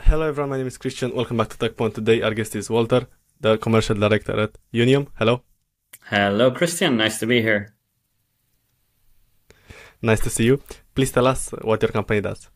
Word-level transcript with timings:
Hello 0.00 0.26
everyone, 0.26 0.50
my 0.50 0.56
name 0.56 0.66
is 0.66 0.78
Christian. 0.78 1.14
Welcome 1.14 1.36
back 1.36 1.48
to 1.48 1.58
Tekpon. 1.58 1.92
Today 1.92 2.22
our 2.22 2.32
guest 2.32 2.56
is 2.56 2.68
Wolter, 2.68 3.06
the 3.40 3.58
commercial 3.58 3.94
director 3.94 4.38
at 4.40 4.56
Younium. 4.72 5.08
Hello. 5.18 5.42
Hello, 6.04 6.50
Christian. 6.50 6.96
Nice 6.96 7.18
to 7.18 7.26
be 7.26 7.42
here. 7.42 7.74
Nice 10.00 10.20
to 10.20 10.30
see 10.30 10.44
you. 10.44 10.62
Please 10.94 11.12
tell 11.12 11.26
us 11.26 11.50
what 11.62 11.82
your 11.82 11.90
company 11.90 12.20
does. 12.22 12.48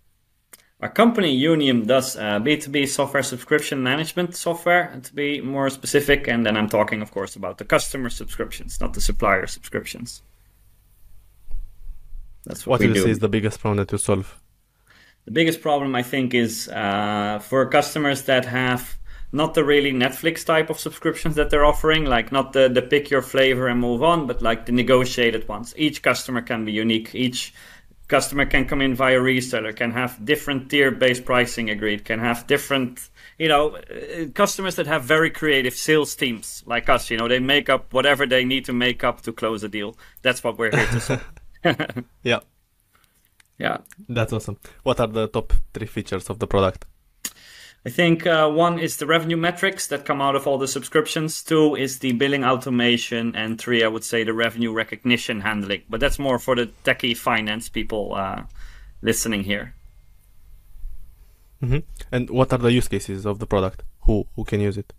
Our 0.81 0.89
company, 0.89 1.39
Younium, 1.39 1.87
does 1.87 2.17
uh, 2.17 2.41
B2B 2.41 2.89
software 2.89 3.23
subscription 3.23 3.83
management 3.83 4.35
software, 4.35 4.99
to 5.03 5.15
be 5.15 5.41
more 5.41 5.69
specific. 5.69 6.29
And 6.29 6.47
then 6.47 6.57
I'm 6.57 6.69
talking, 6.69 7.03
of 7.03 7.11
course, 7.11 7.37
about 7.37 7.59
the 7.59 7.65
customer 7.65 8.09
subscriptions, 8.09 8.81
not 8.81 8.95
the 8.95 9.01
supplier 9.01 9.47
subscriptions. 9.47 10.23
That's 12.45 12.67
what, 12.67 12.81
what 12.81 12.81
we 12.81 12.87
do. 12.87 12.91
What 12.91 12.95
do 12.95 13.01
you 13.01 13.05
say 13.07 13.11
is 13.11 13.19
the 13.19 13.29
biggest 13.29 13.61
problem 13.61 13.77
that 13.79 13.93
you 13.93 13.99
solve? 13.99 14.42
The 15.25 15.31
biggest 15.31 15.61
problem, 15.61 15.95
I 15.95 16.03
think, 16.03 16.35
is 16.35 16.69
uh, 16.69 17.39
for 17.41 17.67
customers 17.67 18.23
that 18.23 18.45
have 18.47 18.99
not 19.33 19.55
the 19.55 19.65
really 19.65 19.93
Netflix 19.93 20.45
type 20.45 20.69
of 20.69 20.79
subscriptions 20.79 21.37
that 21.37 21.49
they're 21.49 21.65
offering, 21.65 22.05
like 22.05 22.33
not 22.33 22.53
the, 22.53 22.69
the 22.69 22.83
pick 22.83 23.11
your 23.11 23.23
flavor 23.23 23.69
and 23.69 23.81
move 23.81 24.03
on, 24.03 24.27
but 24.27 24.43
like 24.43 24.67
the 24.67 24.73
negotiated 24.73 25.49
ones. 25.49 25.73
Each 25.77 26.03
customer 26.03 26.43
can 26.43 26.65
be 26.65 26.73
unique. 26.73 27.15
Each 27.15 27.55
customer 28.09 28.45
can 28.45 28.67
come 28.67 28.83
in 28.83 28.95
via 28.95 29.19
reseller, 29.19 29.75
can 29.75 29.91
have 29.91 30.23
different 30.23 30.71
tier 30.71 30.91
based 30.91 31.25
pricing 31.25 31.71
agreed, 31.71 32.05
can 32.05 32.19
have 32.19 32.47
different, 32.47 33.09
you 33.39 33.49
know, 33.49 33.77
uh, 33.77 34.27
customers 34.35 34.77
that 34.77 34.87
have 34.87 35.05
very 35.05 35.31
creative 35.31 35.75
sales 35.75 36.15
teams 36.15 36.63
like 36.67 36.91
us. 36.91 37.11
You 37.11 37.17
know, 37.17 37.27
they 37.27 37.39
make 37.39 37.71
up 37.71 37.95
whatever 37.95 38.27
they 38.27 38.45
need 38.45 38.67
to 38.67 38.75
make 38.75 39.03
up 39.03 39.23
to 39.23 39.33
close 39.33 39.63
a 39.63 39.69
deal. 39.69 39.97
That's 40.21 40.45
what 40.45 40.59
we're 40.59 40.77
here 40.77 40.87
to 40.87 41.01
solve. 41.09 41.25
yeah. 42.23 42.41
Yeah. 43.63 43.79
That's 44.09 44.33
awesome. 44.33 44.59
What 44.83 44.99
are 44.99 45.07
the 45.07 45.29
top 45.29 45.53
three 45.73 45.87
features 45.87 46.29
of 46.29 46.41
the 46.41 46.49
product? 46.49 46.85
I 47.87 47.91
think 47.91 48.27
uh, 48.27 48.49
one 48.51 48.81
is 48.81 48.97
the 48.97 49.07
revenue 49.07 49.37
metrics 49.37 49.87
that 49.87 50.05
come 50.05 50.21
out 50.21 50.35
of 50.35 50.49
all 50.49 50.59
the 50.59 50.67
subscriptions. 50.67 51.45
Two 51.45 51.77
is 51.77 52.01
the 52.01 52.11
billing 52.13 52.45
automation, 52.45 53.37
and 53.37 53.61
three, 53.61 53.85
I 53.85 53.89
would 53.89 54.03
say, 54.03 54.25
the 54.25 54.33
revenue 54.33 54.73
recognition 54.73 55.41
handling. 55.41 55.83
But 55.89 56.01
that's 56.01 56.19
more 56.19 56.41
for 56.41 56.57
the 56.57 56.71
techie 56.85 57.17
finance 57.17 57.69
people 57.69 58.15
uh, 58.17 58.43
listening 59.01 59.45
here. 59.45 59.75
Mm-hmm. 61.63 61.79
And 62.11 62.31
what 62.31 62.53
are 62.53 62.59
the 62.59 62.73
use 62.73 62.89
cases 62.89 63.25
of 63.25 63.39
the 63.39 63.47
product? 63.47 63.85
Who 64.07 64.27
who 64.35 64.45
can 64.45 64.61
use 64.61 64.77
it? 64.77 64.93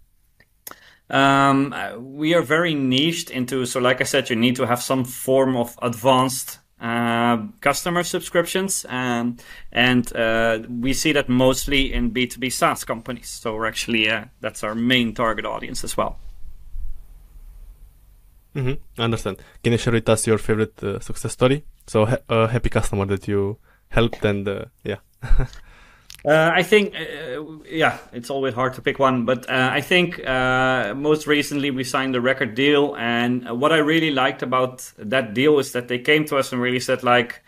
Um, 1.10 1.76
we 2.00 2.34
are 2.34 2.42
very 2.42 2.74
niched 2.74 3.30
into. 3.30 3.66
So, 3.66 3.82
like 3.82 4.00
I 4.00 4.06
said, 4.06 4.30
you 4.30 4.38
need 4.38 4.56
to 4.56 4.66
have 4.66 4.82
some 4.82 5.04
form 5.04 5.58
of 5.58 5.78
advanced 5.82 6.60
uh, 6.84 7.38
customer 7.62 8.04
subscriptions, 8.04 8.86
um, 8.90 9.38
and 9.72 10.14
uh, 10.16 10.60
we 10.70 10.92
see 10.92 11.14
that 11.14 11.30
mostly 11.30 11.94
in 11.94 12.12
B2B 12.12 12.52
SaaS 12.52 12.84
companies. 12.84 13.30
So 13.30 13.56
we're 13.56 13.68
actually 13.68 14.10
uh, 14.10 14.26
that's 14.42 14.64
our 14.64 14.76
main 14.76 15.14
target 15.14 15.46
audience 15.46 15.86
as 15.86 15.96
well. 15.96 16.20
Mm-hmm. 18.54 19.02
I 19.02 19.04
understand. 19.04 19.38
Can 19.64 19.72
you 19.72 19.78
share 19.78 19.94
with 19.94 20.10
us 20.10 20.28
your 20.28 20.38
favorite 20.38 20.84
uh, 20.84 21.00
success 21.00 21.32
story? 21.32 21.64
So 21.88 22.06
ha- 22.06 22.18
a 22.28 22.48
happy 22.50 22.70
customer 22.70 23.06
that 23.06 23.28
you 23.30 23.58
helped, 23.88 24.26
and 24.26 24.48
uh, 24.48 24.66
yeah. 24.84 24.98
Uh, 26.26 26.52
I 26.54 26.64
think, 26.64 26.96
uh, 26.96 27.44
yeah, 27.70 27.98
it's 28.14 28.30
always 28.30 28.54
hard 28.54 28.76
to 28.76 28.82
pick 28.82 28.98
one, 28.98 29.26
but 29.26 29.50
uh, 29.50 29.70
I 29.74 29.82
think 29.82 30.26
uh, 30.26 30.94
most 30.96 31.28
recently 31.28 31.70
we 31.70 31.84
signed 31.84 32.16
a 32.16 32.22
record 32.22 32.56
deal, 32.56 32.96
and 32.96 33.60
what 33.60 33.74
I 33.74 33.80
really 33.80 34.12
liked 34.12 34.42
about 34.42 34.90
that 34.98 35.34
deal 35.34 35.60
is 35.60 35.74
that 35.74 35.90
they 35.90 36.00
came 36.00 36.24
to 36.26 36.38
us 36.38 36.54
and 36.54 36.62
really 36.62 36.80
said, 36.80 37.04
like, 37.04 37.44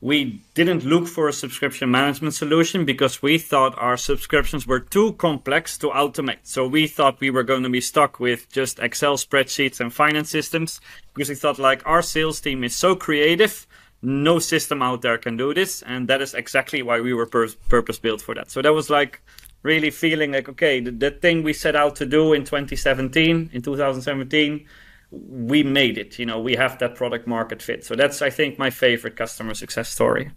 we 0.00 0.42
didn't 0.54 0.84
look 0.84 1.06
for 1.06 1.28
a 1.28 1.32
subscription 1.32 1.90
management 1.90 2.34
solution 2.34 2.84
because 2.84 3.22
we 3.22 3.38
thought 3.38 3.74
our 3.78 3.96
subscriptions 3.96 4.66
were 4.66 4.80
too 4.80 5.14
complex 5.14 5.78
to 5.78 5.88
automate. 5.88 6.40
So 6.42 6.66
we 6.66 6.86
thought 6.86 7.20
we 7.20 7.30
were 7.30 7.42
going 7.42 7.62
to 7.62 7.70
be 7.70 7.80
stuck 7.80 8.20
with 8.20 8.50
just 8.52 8.78
Excel 8.80 9.16
spreadsheets 9.16 9.80
and 9.80 9.90
finance 9.90 10.28
systems 10.28 10.78
because 11.14 11.30
we 11.30 11.34
thought 11.34 11.58
like 11.58 11.82
our 11.86 12.02
sales 12.02 12.38
team 12.40 12.64
is 12.64 12.76
so 12.76 12.94
creative 12.94 13.66
no 14.04 14.38
system 14.38 14.82
out 14.82 15.02
there 15.02 15.18
can 15.18 15.36
do 15.36 15.54
this 15.54 15.82
and 15.82 16.08
that 16.08 16.20
is 16.20 16.34
exactly 16.34 16.82
why 16.82 17.00
we 17.00 17.14
were 17.14 17.26
pur- 17.26 17.48
purpose 17.68 17.98
built 17.98 18.20
for 18.20 18.34
that. 18.34 18.50
So 18.50 18.62
that 18.62 18.72
was 18.72 18.90
like 18.90 19.22
really 19.62 19.90
feeling 19.90 20.32
like 20.32 20.48
okay 20.48 20.78
the, 20.80 20.90
the 20.90 21.10
thing 21.10 21.42
we 21.42 21.52
set 21.52 21.74
out 21.74 21.96
to 21.96 22.04
do 22.04 22.34
in 22.34 22.44
2017 22.44 23.50
in 23.52 23.62
2017 23.62 24.66
we 25.10 25.62
made 25.62 25.96
it 25.96 26.18
you 26.18 26.26
know 26.26 26.38
we 26.38 26.54
have 26.54 26.78
that 26.78 26.94
product 26.94 27.26
market 27.26 27.62
fit. 27.62 27.84
So 27.84 27.94
that's 27.94 28.20
i 28.22 28.30
think 28.30 28.58
my 28.58 28.70
favorite 28.70 29.16
customer 29.16 29.54
success 29.54 29.88
story. 29.88 30.30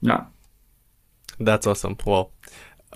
Yeah. 0.00 0.24
That's 1.40 1.66
awesome. 1.66 1.96
Well 2.04 2.32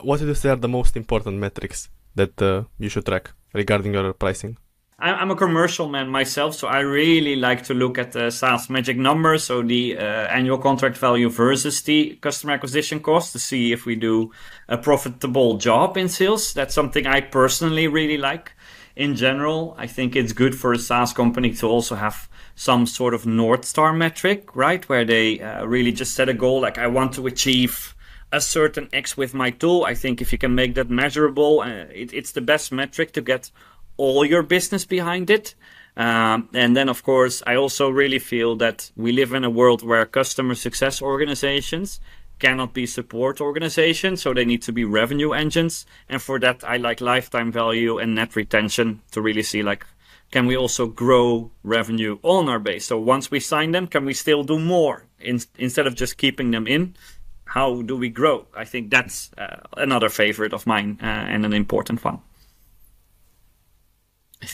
what 0.02 0.20
do 0.20 0.26
you 0.26 0.34
say 0.34 0.50
are 0.50 0.56
the 0.56 0.68
most 0.68 0.96
important 0.96 1.38
metrics 1.38 1.88
that 2.14 2.40
uh, 2.42 2.64
you 2.78 2.88
should 2.88 3.06
track 3.06 3.32
regarding 3.54 3.94
your 3.94 4.12
pricing 4.12 4.58
I'm 4.98 5.30
a 5.30 5.36
commercial 5.36 5.88
man 5.88 6.08
myself, 6.08 6.54
so 6.54 6.68
I 6.68 6.80
really 6.80 7.36
like 7.36 7.64
to 7.64 7.74
look 7.74 7.98
at 7.98 8.12
the 8.12 8.30
SaaS 8.30 8.70
magic 8.70 8.96
numbers, 8.96 9.44
so 9.44 9.60
the 9.60 9.98
uh, 9.98 10.00
annual 10.00 10.56
contract 10.56 10.96
value 10.96 11.28
versus 11.28 11.82
the 11.82 12.16
customer 12.22 12.54
acquisition 12.54 13.00
cost 13.00 13.32
to 13.32 13.38
see 13.38 13.72
if 13.72 13.84
we 13.84 13.94
do 13.94 14.30
a 14.68 14.78
profitable 14.78 15.58
job 15.58 15.98
in 15.98 16.08
sales. 16.08 16.54
That's 16.54 16.72
something 16.72 17.06
I 17.06 17.20
personally 17.20 17.88
really 17.88 18.16
like. 18.16 18.52
In 18.96 19.16
general, 19.16 19.74
I 19.76 19.86
think 19.86 20.16
it's 20.16 20.32
good 20.32 20.58
for 20.58 20.72
a 20.72 20.78
SaaS 20.78 21.12
company 21.12 21.52
to 21.52 21.66
also 21.66 21.96
have 21.96 22.30
some 22.54 22.86
sort 22.86 23.12
of 23.12 23.26
North 23.26 23.66
Star 23.66 23.92
metric, 23.92 24.56
right? 24.56 24.88
Where 24.88 25.04
they 25.04 25.40
uh, 25.40 25.66
really 25.66 25.92
just 25.92 26.14
set 26.14 26.30
a 26.30 26.34
goal 26.34 26.62
like, 26.62 26.78
I 26.78 26.86
want 26.86 27.12
to 27.16 27.26
achieve 27.26 27.94
a 28.32 28.40
certain 28.40 28.88
X 28.94 29.14
with 29.14 29.34
my 29.34 29.50
tool. 29.50 29.84
I 29.84 29.94
think 29.94 30.22
if 30.22 30.32
you 30.32 30.38
can 30.38 30.54
make 30.54 30.74
that 30.76 30.88
measurable, 30.88 31.60
uh, 31.60 31.84
it, 31.92 32.14
it's 32.14 32.32
the 32.32 32.40
best 32.40 32.72
metric 32.72 33.12
to 33.12 33.20
get 33.20 33.50
all 33.96 34.24
your 34.24 34.42
business 34.42 34.84
behind 34.84 35.30
it. 35.30 35.54
Um, 35.96 36.50
and 36.52 36.76
then, 36.76 36.88
of 36.88 37.02
course, 37.02 37.42
I 37.46 37.56
also 37.56 37.88
really 37.88 38.18
feel 38.18 38.56
that 38.56 38.90
we 38.96 39.12
live 39.12 39.32
in 39.32 39.44
a 39.44 39.50
world 39.50 39.82
where 39.82 40.04
customer 40.04 40.54
success 40.54 41.00
organizations 41.00 42.00
cannot 42.38 42.74
be 42.74 42.86
support 42.86 43.40
organizations, 43.40 44.20
so 44.20 44.34
they 44.34 44.44
need 44.44 44.62
to 44.62 44.72
be 44.72 44.84
revenue 44.84 45.32
engines. 45.32 45.86
And 46.08 46.20
for 46.20 46.38
that, 46.40 46.62
I 46.64 46.76
like 46.76 47.00
lifetime 47.00 47.50
value 47.50 47.98
and 47.98 48.14
net 48.14 48.36
retention 48.36 49.00
to 49.12 49.22
really 49.22 49.42
see 49.42 49.62
like, 49.62 49.86
can 50.30 50.46
we 50.46 50.56
also 50.56 50.86
grow 50.86 51.50
revenue 51.62 52.18
on 52.22 52.48
our 52.48 52.58
base? 52.58 52.86
So 52.86 52.98
once 52.98 53.30
we 53.30 53.40
sign 53.40 53.70
them, 53.70 53.86
can 53.86 54.04
we 54.04 54.12
still 54.12 54.42
do 54.42 54.58
more 54.58 55.04
in, 55.20 55.40
instead 55.56 55.86
of 55.86 55.94
just 55.94 56.18
keeping 56.18 56.50
them 56.50 56.66
in? 56.66 56.94
How 57.44 57.80
do 57.82 57.96
we 57.96 58.10
grow? 58.10 58.46
I 58.54 58.64
think 58.64 58.90
that's 58.90 59.30
uh, 59.38 59.60
another 59.76 60.08
favorite 60.08 60.52
of 60.52 60.66
mine 60.66 60.98
uh, 61.00 61.06
and 61.06 61.46
an 61.46 61.52
important 61.52 62.04
one. 62.04 62.18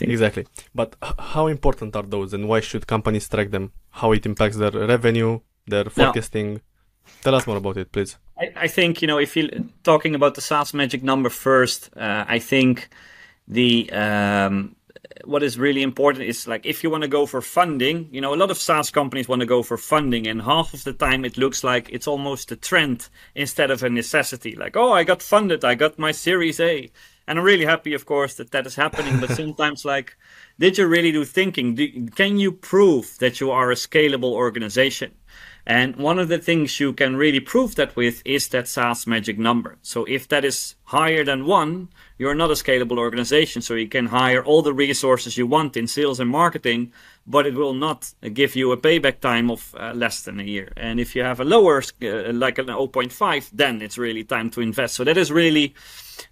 Exactly. 0.00 0.46
But 0.74 0.96
how 1.18 1.46
important 1.48 1.96
are 1.96 2.02
those 2.02 2.32
and 2.32 2.48
why 2.48 2.60
should 2.60 2.86
companies 2.86 3.28
track 3.28 3.50
them? 3.50 3.72
How 3.90 4.12
it 4.12 4.24
impacts 4.26 4.56
their 4.56 4.70
revenue, 4.70 5.40
their 5.66 5.84
forecasting? 5.84 6.60
Tell 7.22 7.34
us 7.34 7.46
more 7.46 7.56
about 7.56 7.76
it, 7.76 7.92
please. 7.92 8.16
I, 8.38 8.52
I, 8.56 8.68
think, 8.68 9.02
you 9.02 9.08
know, 9.08 9.18
if 9.18 9.36
you're 9.36 9.50
talking 9.82 10.14
about 10.14 10.34
the 10.34 10.40
SaaS 10.40 10.72
magic 10.72 11.02
number 11.02 11.28
first, 11.28 11.90
uh, 11.96 12.24
I 12.28 12.38
think 12.38 12.88
the 13.48 13.90
um, 13.92 14.76
what 15.24 15.42
is 15.42 15.58
really 15.58 15.82
important 15.82 16.24
is 16.24 16.46
like 16.46 16.64
if 16.64 16.82
you 16.82 16.90
want 16.90 17.02
to 17.02 17.08
go 17.08 17.26
for 17.26 17.40
funding, 17.40 18.08
you 18.12 18.20
know, 18.20 18.34
a 18.34 18.36
lot 18.36 18.50
of 18.50 18.58
SaaS 18.58 18.90
companies 18.90 19.28
want 19.28 19.40
to 19.40 19.46
go 19.46 19.62
for 19.62 19.76
funding, 19.76 20.26
and 20.26 20.42
half 20.42 20.74
of 20.74 20.84
the 20.84 20.92
time 20.92 21.24
it 21.24 21.36
looks 21.36 21.64
like 21.64 21.88
it's 21.90 22.06
almost 22.06 22.52
a 22.52 22.56
trend 22.56 23.08
instead 23.34 23.70
of 23.70 23.82
a 23.82 23.90
necessity. 23.90 24.54
Like, 24.54 24.76
oh, 24.76 24.92
I 24.92 25.04
got 25.04 25.22
funded, 25.22 25.64
I 25.64 25.74
got 25.74 25.98
my 25.98 26.12
Series 26.12 26.60
A. 26.60 26.90
And 27.26 27.38
I'm 27.38 27.44
really 27.44 27.64
happy, 27.64 27.94
of 27.94 28.04
course, 28.04 28.34
that 28.34 28.50
that 28.50 28.66
is 28.66 28.74
happening. 28.74 29.20
But 29.20 29.30
sometimes, 29.36 29.84
like, 29.84 30.16
did 30.58 30.78
you 30.78 30.86
really 30.86 31.12
do 31.12 31.24
thinking? 31.24 31.74
Do, 31.74 32.06
can 32.08 32.38
you 32.38 32.52
prove 32.52 33.18
that 33.18 33.40
you 33.40 33.50
are 33.50 33.70
a 33.70 33.76
scalable 33.76 34.32
organization? 34.32 35.14
And 35.66 35.96
one 35.96 36.18
of 36.18 36.28
the 36.28 36.38
things 36.38 36.80
you 36.80 36.92
can 36.92 37.16
really 37.16 37.40
prove 37.40 37.76
that 37.76 37.94
with 37.94 38.20
is 38.24 38.48
that 38.48 38.66
SaaS 38.66 39.06
magic 39.06 39.38
number. 39.38 39.78
So 39.82 40.04
if 40.04 40.26
that 40.28 40.44
is 40.44 40.74
higher 40.84 41.24
than 41.24 41.46
one, 41.46 41.88
you're 42.18 42.34
not 42.34 42.50
a 42.50 42.54
scalable 42.54 42.98
organization. 42.98 43.62
So 43.62 43.74
you 43.74 43.88
can 43.88 44.06
hire 44.06 44.44
all 44.44 44.62
the 44.62 44.74
resources 44.74 45.38
you 45.38 45.46
want 45.46 45.76
in 45.76 45.86
sales 45.86 46.18
and 46.18 46.30
marketing, 46.30 46.92
but 47.26 47.46
it 47.46 47.54
will 47.54 47.74
not 47.74 48.12
give 48.32 48.56
you 48.56 48.72
a 48.72 48.76
payback 48.76 49.20
time 49.20 49.50
of 49.50 49.74
uh, 49.78 49.92
less 49.94 50.22
than 50.22 50.40
a 50.40 50.44
year. 50.44 50.72
And 50.76 50.98
if 50.98 51.14
you 51.14 51.22
have 51.22 51.38
a 51.38 51.44
lower, 51.44 51.82
uh, 52.02 52.32
like 52.32 52.58
an 52.58 52.66
0.5, 52.66 53.50
then 53.52 53.80
it's 53.82 53.98
really 53.98 54.24
time 54.24 54.50
to 54.50 54.60
invest. 54.60 54.94
So 54.94 55.04
that 55.04 55.16
is 55.16 55.30
really 55.30 55.74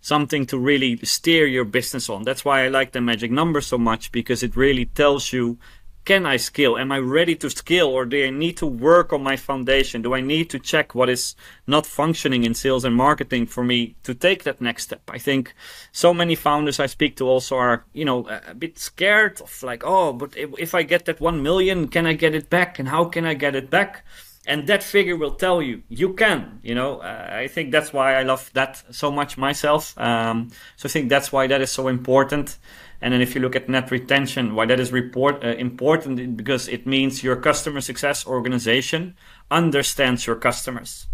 something 0.00 0.46
to 0.46 0.58
really 0.58 0.96
steer 0.98 1.46
your 1.46 1.64
business 1.64 2.08
on. 2.08 2.24
That's 2.24 2.44
why 2.44 2.64
I 2.64 2.68
like 2.68 2.92
the 2.92 3.00
magic 3.00 3.30
number 3.30 3.60
so 3.60 3.78
much 3.78 4.12
because 4.12 4.42
it 4.42 4.56
really 4.56 4.86
tells 4.86 5.32
you 5.32 5.58
can 6.04 6.26
I 6.26 6.38
scale? 6.38 6.76
Am 6.76 6.90
I 6.92 6.98
ready 6.98 7.36
to 7.36 7.50
scale 7.50 7.88
or 7.88 8.04
do 8.04 8.24
I 8.24 8.30
need 8.30 8.56
to 8.58 8.66
work 8.66 9.12
on 9.12 9.22
my 9.22 9.36
foundation? 9.36 10.02
Do 10.02 10.14
I 10.14 10.20
need 10.20 10.48
to 10.50 10.58
check 10.58 10.94
what 10.94 11.08
is 11.08 11.36
not 11.66 11.86
functioning 11.86 12.44
in 12.44 12.54
sales 12.54 12.84
and 12.84 12.96
marketing 12.96 13.46
for 13.46 13.62
me 13.62 13.96
to 14.04 14.14
take 14.14 14.44
that 14.44 14.60
next 14.60 14.84
step? 14.84 15.02
I 15.08 15.18
think 15.18 15.54
so 15.92 16.14
many 16.14 16.34
founders 16.34 16.80
I 16.80 16.86
speak 16.86 17.16
to 17.16 17.28
also 17.28 17.56
are, 17.56 17.84
you 17.92 18.04
know, 18.04 18.26
a 18.28 18.54
bit 18.54 18.78
scared 18.78 19.40
of 19.40 19.62
like, 19.62 19.82
oh, 19.84 20.12
but 20.12 20.34
if, 20.36 20.74
I 20.74 20.82
get 20.82 21.04
that 21.04 21.20
1 21.20 21.42
million, 21.42 21.88
can 21.88 22.06
I 22.06 22.14
get 22.14 22.34
it 22.34 22.48
back? 22.48 22.78
And 22.78 22.88
how 22.88 23.04
can 23.04 23.26
I 23.26 23.34
get 23.34 23.54
it 23.54 23.70
back? 23.70 24.04
and 24.46 24.66
that 24.66 24.82
figure 24.82 25.16
will 25.16 25.34
tell 25.34 25.60
you 25.60 25.82
you 25.90 26.14
can 26.14 26.60
you 26.62 26.74
know 26.74 27.00
uh, 27.00 27.28
i 27.30 27.46
think 27.46 27.70
that's 27.70 27.92
why 27.92 28.14
i 28.14 28.22
love 28.22 28.50
that 28.54 28.82
so 28.90 29.10
much 29.10 29.36
myself 29.36 29.96
um, 29.98 30.50
so 30.76 30.88
i 30.88 30.90
think 30.90 31.10
that's 31.10 31.30
why 31.30 31.46
that 31.46 31.60
is 31.60 31.70
so 31.70 31.88
important 31.88 32.56
and 33.02 33.14
then 33.14 33.22
if 33.22 33.34
you 33.34 33.40
look 33.40 33.56
at 33.56 33.68
net 33.68 33.90
retention 33.90 34.54
why 34.54 34.66
that 34.66 34.80
is 34.80 34.92
report 34.92 35.42
uh, 35.42 35.48
important 35.48 36.36
because 36.36 36.68
it 36.68 36.86
means 36.86 37.24
your 37.24 37.36
customer 37.36 37.80
success 37.80 38.26
organization 38.26 39.16
understands 39.50 40.26
your 40.26 40.36
customers. 40.36 41.06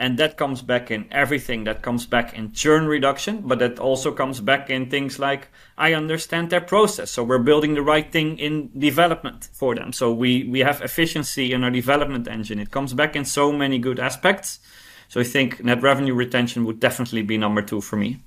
And 0.00 0.16
that 0.20 0.36
comes 0.36 0.62
back 0.62 0.92
in 0.92 1.08
everything. 1.10 1.64
That 1.64 1.82
comes 1.82 2.06
back 2.06 2.32
in 2.32 2.52
churn 2.52 2.86
reduction 2.86 3.42
but 3.44 3.58
that 3.58 3.78
also 3.80 4.12
comes 4.12 4.40
back 4.40 4.70
in 4.70 4.88
things 4.90 5.18
like 5.18 5.48
i 5.76 5.92
understand 5.92 6.50
their 6.50 6.60
process. 6.60 7.10
So 7.10 7.24
we're 7.24 7.38
building 7.38 7.74
the 7.74 7.82
right 7.82 8.10
thing 8.10 8.38
in 8.38 8.70
development 8.78 9.48
for 9.52 9.74
them. 9.74 9.92
So 9.92 10.12
we 10.12 10.44
we 10.44 10.60
have 10.60 10.82
efficiency 10.82 11.52
in 11.52 11.64
our 11.64 11.70
development 11.70 12.28
engine. 12.28 12.58
It 12.58 12.70
comes 12.70 12.94
back 12.94 13.16
in 13.16 13.24
so 13.24 13.52
many 13.52 13.78
good 13.78 13.98
aspects. 13.98 14.60
So 15.08 15.20
i 15.20 15.24
think 15.24 15.64
net 15.64 15.82
revenue 15.82 16.14
retention 16.14 16.64
would 16.66 16.80
definitely 16.80 17.22
be 17.22 17.38
number 17.38 17.62
two 17.62 17.80
for 17.80 17.96
me 17.96 18.20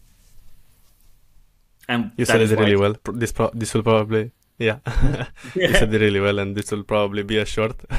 and 1.88 2.12
you 2.18 2.26
said 2.26 2.42
it 2.42 2.52
really 2.58 2.78
well 2.78 2.96
this 3.14 3.32
pro- 3.32 3.52
this 3.54 3.74
will 3.74 3.84
probably 3.84 4.32
yeah, 4.62 4.78
you 5.56 5.74
said 5.74 5.92
it 5.92 6.00
really 6.00 6.20
well, 6.20 6.38
and 6.38 6.56
this 6.56 6.72
will 6.72 6.84
probably 6.84 7.24
be 7.24 7.38
a 7.38 7.46
short. 7.46 7.82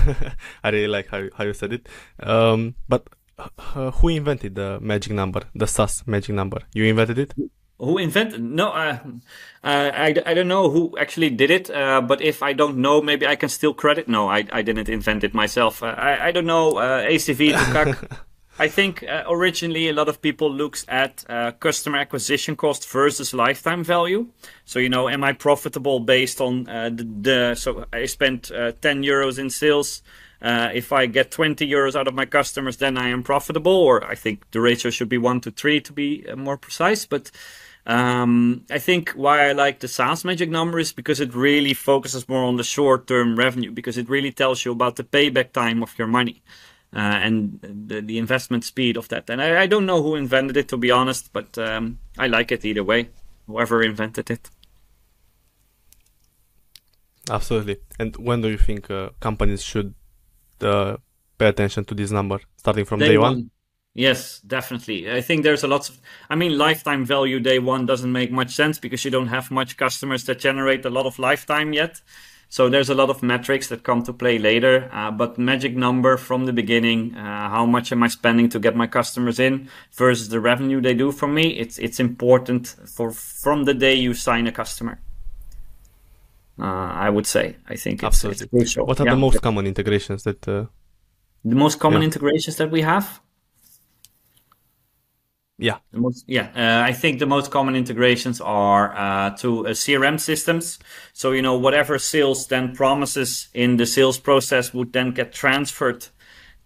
I 0.62 0.70
really 0.70 0.86
like 0.86 1.08
how 1.08 1.24
how 1.36 1.42
you 1.42 1.54
said 1.54 1.72
it. 1.72 1.88
Um, 2.20 2.76
but 2.88 3.08
uh, 3.38 3.90
who 3.90 4.08
invented 4.08 4.54
the 4.54 4.78
magic 4.80 5.12
number, 5.12 5.42
the 5.54 5.66
SaaS 5.66 6.04
magic 6.06 6.34
number? 6.36 6.60
You 6.72 6.84
invented 6.84 7.18
it? 7.18 7.34
Who 7.78 7.98
invented? 7.98 8.40
No, 8.40 8.68
uh, 8.68 8.98
uh, 9.64 9.90
I, 9.92 10.14
I 10.24 10.34
don't 10.34 10.46
know 10.46 10.70
who 10.70 10.96
actually 10.98 11.30
did 11.30 11.50
it. 11.50 11.68
Uh, 11.68 12.00
but 12.00 12.22
if 12.22 12.42
I 12.42 12.52
don't 12.52 12.76
know, 12.78 13.02
maybe 13.02 13.26
I 13.26 13.34
can 13.34 13.48
still 13.48 13.74
credit. 13.74 14.06
No, 14.06 14.28
I, 14.28 14.44
I 14.52 14.62
didn't 14.62 14.88
invent 14.88 15.24
it 15.24 15.34
myself. 15.34 15.82
Uh, 15.82 15.86
I, 15.86 16.28
I 16.28 16.30
don't 16.30 16.46
know 16.46 16.76
uh, 16.78 17.02
ACV 17.02 17.50
to 17.50 17.72
CAC. 17.74 18.18
I 18.58 18.68
think 18.68 19.02
uh, 19.02 19.24
originally 19.28 19.88
a 19.88 19.92
lot 19.92 20.08
of 20.08 20.20
people 20.20 20.52
looks 20.52 20.84
at 20.88 21.24
customer 21.60 21.98
acquisition 21.98 22.54
cost 22.54 22.88
versus 22.90 23.32
lifetime 23.32 23.82
value. 23.82 24.28
So 24.64 24.78
you 24.78 24.88
know, 24.88 25.08
am 25.08 25.24
I 25.24 25.32
profitable 25.32 26.00
based 26.00 26.40
on 26.40 26.64
the, 26.64 27.08
the, 27.20 27.54
So 27.54 27.86
I 27.92 28.06
spent 28.06 28.44
10 28.44 29.02
euros 29.02 29.38
in 29.38 29.50
sales. 29.50 30.02
Uh, 30.42 30.70
if 30.74 30.92
I 30.92 31.06
get 31.06 31.30
20 31.30 31.68
euros 31.68 31.94
out 31.94 32.08
of 32.08 32.14
my 32.14 32.26
customers, 32.26 32.78
then 32.78 32.98
I 32.98 33.08
am 33.08 33.22
profitable. 33.22 33.72
Or 33.76 34.04
I 34.04 34.16
think 34.16 34.50
the 34.50 34.60
ratio 34.60 34.90
should 34.90 35.08
be 35.08 35.18
one 35.18 35.40
to 35.42 35.52
three 35.52 35.80
to 35.80 35.92
be 35.92 36.26
uh, 36.28 36.34
more 36.34 36.56
precise. 36.56 37.06
But 37.06 37.30
um, 37.86 38.64
I 38.68 38.78
think 38.78 39.10
why 39.10 39.48
I 39.48 39.52
like 39.52 39.78
the 39.78 39.88
SaaS 39.88 40.24
magic 40.24 40.50
number 40.50 40.80
is 40.80 40.92
because 40.92 41.20
it 41.20 41.34
really 41.34 41.74
focuses 41.74 42.28
more 42.28 42.44
on 42.44 42.56
the 42.56 42.64
short 42.64 43.06
term 43.06 43.36
revenue 43.36 43.70
because 43.70 43.96
it 43.96 44.08
really 44.08 44.32
tells 44.32 44.64
you 44.64 44.72
about 44.72 44.96
the 44.96 45.04
payback 45.04 45.52
time 45.52 45.82
of 45.82 45.96
your 45.96 46.08
money. 46.08 46.42
Uh, 46.94 46.98
and 46.98 47.58
the, 47.62 48.02
the 48.02 48.18
investment 48.18 48.64
speed 48.64 48.98
of 48.98 49.08
that. 49.08 49.30
And 49.30 49.40
I, 49.40 49.62
I, 49.62 49.66
don't 49.66 49.86
know 49.86 50.02
who 50.02 50.14
invented 50.14 50.58
it, 50.58 50.68
to 50.68 50.76
be 50.76 50.90
honest, 50.90 51.32
but 51.32 51.56
um, 51.56 51.98
I 52.18 52.26
like 52.26 52.52
it 52.52 52.66
either 52.66 52.84
way, 52.84 53.08
whoever 53.46 53.82
invented 53.82 54.30
it. 54.30 54.50
Absolutely. 57.30 57.78
And 57.98 58.14
when 58.16 58.42
do 58.42 58.48
you 58.48 58.58
think 58.58 58.90
uh, 58.90 59.08
companies 59.20 59.62
should 59.62 59.94
uh, 60.60 60.96
pay 61.38 61.48
attention 61.48 61.84
to 61.84 61.94
this 61.94 62.10
number 62.10 62.40
starting 62.56 62.84
from 62.84 63.00
day, 63.00 63.08
day 63.08 63.18
one. 63.18 63.32
one. 63.32 63.50
Yes, 63.94 64.40
definitely. 64.40 65.10
I 65.10 65.20
think 65.20 65.42
there's 65.42 65.64
a 65.64 65.68
lot 65.68 65.88
of. 65.90 65.98
I 66.30 66.34
mean, 66.34 66.56
lifetime 66.56 67.04
value 67.04 67.40
day 67.40 67.58
one 67.58 67.84
doesn't 67.84 68.10
make 68.10 68.30
much 68.32 68.54
sense 68.54 68.78
because 68.78 69.04
you 69.04 69.10
don't 69.10 69.26
have 69.26 69.50
much 69.50 69.76
customers 69.76 70.24
that 70.24 70.38
generate 70.38 70.84
a 70.86 70.90
lot 70.90 71.04
of 71.04 71.18
lifetime 71.18 71.74
yet. 71.74 72.00
So 72.52 72.68
there's 72.68 72.90
a 72.90 72.94
lot 72.94 73.08
of 73.08 73.22
metrics 73.22 73.68
that 73.68 73.82
come 73.82 74.02
to 74.02 74.12
play 74.12 74.36
later. 74.36 74.90
Uh, 74.92 75.10
but 75.10 75.38
magic 75.38 75.74
number 75.74 76.18
from 76.18 76.44
the 76.44 76.52
beginning, 76.52 77.14
uh, 77.14 77.48
how 77.48 77.64
much 77.64 77.92
am 77.92 78.02
I 78.02 78.08
spending 78.08 78.50
to 78.50 78.58
get 78.58 78.76
my 78.76 78.86
customers 78.86 79.38
in 79.40 79.70
versus 79.94 80.28
the 80.28 80.38
revenue 80.38 80.82
they 80.82 80.92
do 80.92 81.12
for 81.12 81.26
me? 81.26 81.44
It's 81.62 81.78
it's 81.78 81.98
important 81.98 82.76
for 82.94 83.10
from 83.10 83.64
the 83.64 83.72
day 83.72 83.94
you 83.94 84.12
sign 84.12 84.46
a 84.46 84.52
customer. 84.52 85.00
Uh, 86.58 86.90
I 87.06 87.08
would 87.08 87.26
say. 87.26 87.56
I 87.66 87.76
think 87.76 88.02
it's, 88.02 88.04
Absolutely. 88.04 88.44
it's 88.44 88.50
crucial. 88.50 88.84
What 88.84 89.00
are 89.00 89.06
yeah. 89.06 89.14
the 89.14 89.20
most 89.26 89.40
common 89.40 89.66
integrations 89.66 90.22
that? 90.24 90.46
Uh, 90.46 90.66
the 91.46 91.56
most 91.56 91.80
common 91.80 92.02
yeah. 92.02 92.08
integrations 92.08 92.56
that 92.56 92.70
we 92.70 92.82
have. 92.82 93.22
Yeah. 95.62 95.78
Most, 95.92 96.24
yeah. 96.26 96.48
Uh, 96.56 96.84
I 96.84 96.92
think 96.92 97.20
the 97.20 97.26
most 97.26 97.52
common 97.52 97.76
integrations 97.76 98.40
are 98.40 98.92
uh, 98.96 99.30
to 99.36 99.68
uh, 99.68 99.70
CRM 99.70 100.18
systems. 100.18 100.80
So, 101.12 101.30
you 101.30 101.40
know, 101.40 101.56
whatever 101.56 102.00
sales 102.00 102.48
then 102.48 102.74
promises 102.74 103.48
in 103.54 103.76
the 103.76 103.86
sales 103.86 104.18
process 104.18 104.74
would 104.74 104.92
then 104.92 105.12
get 105.12 105.32
transferred 105.32 106.08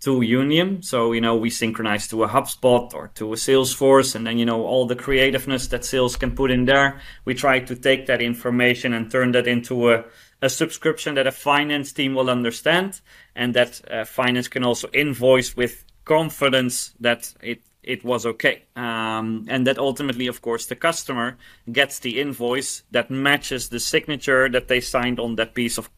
to 0.00 0.20
Younium. 0.20 0.82
So, 0.82 1.12
you 1.12 1.20
know, 1.20 1.36
we 1.36 1.50
synchronize 1.50 2.08
to 2.08 2.24
a 2.24 2.28
HubSpot 2.28 2.94
or 2.94 3.08
to 3.16 3.34
a 3.34 3.36
Salesforce, 3.36 4.14
and 4.14 4.26
then, 4.26 4.38
you 4.38 4.46
know, 4.46 4.64
all 4.64 4.86
the 4.86 4.96
creativeness 4.96 5.68
that 5.68 5.84
sales 5.84 6.16
can 6.16 6.34
put 6.34 6.50
in 6.50 6.64
there. 6.64 6.98
We 7.26 7.34
try 7.34 7.60
to 7.60 7.76
take 7.76 8.06
that 8.06 8.22
information 8.22 8.94
and 8.94 9.10
turn 9.10 9.32
that 9.32 9.46
into 9.46 9.90
a, 9.90 10.04
a 10.40 10.48
subscription 10.48 11.16
that 11.16 11.26
a 11.26 11.32
finance 11.32 11.92
team 11.92 12.14
will 12.14 12.30
understand, 12.30 13.02
and 13.34 13.52
that 13.52 13.82
uh, 13.90 14.06
finance 14.06 14.48
can 14.48 14.64
also 14.64 14.88
invoice 14.94 15.54
with 15.54 15.84
confidence 16.06 16.94
that 17.00 17.34
it 17.42 17.60
it 17.86 18.04
was 18.04 18.26
okay. 18.26 18.64
Um, 18.74 19.46
and 19.48 19.66
that 19.66 19.78
ultimately, 19.78 20.26
of 20.26 20.42
course, 20.42 20.66
the 20.66 20.76
customer 20.76 21.38
gets 21.70 21.98
the 22.00 22.20
invoice 22.20 22.82
that 22.90 23.10
matches 23.10 23.68
the 23.68 23.80
signature 23.80 24.48
that 24.48 24.68
they 24.68 24.80
signed 24.80 25.18
on 25.20 25.36
that 25.36 25.54
piece 25.54 25.78
of 25.78 25.88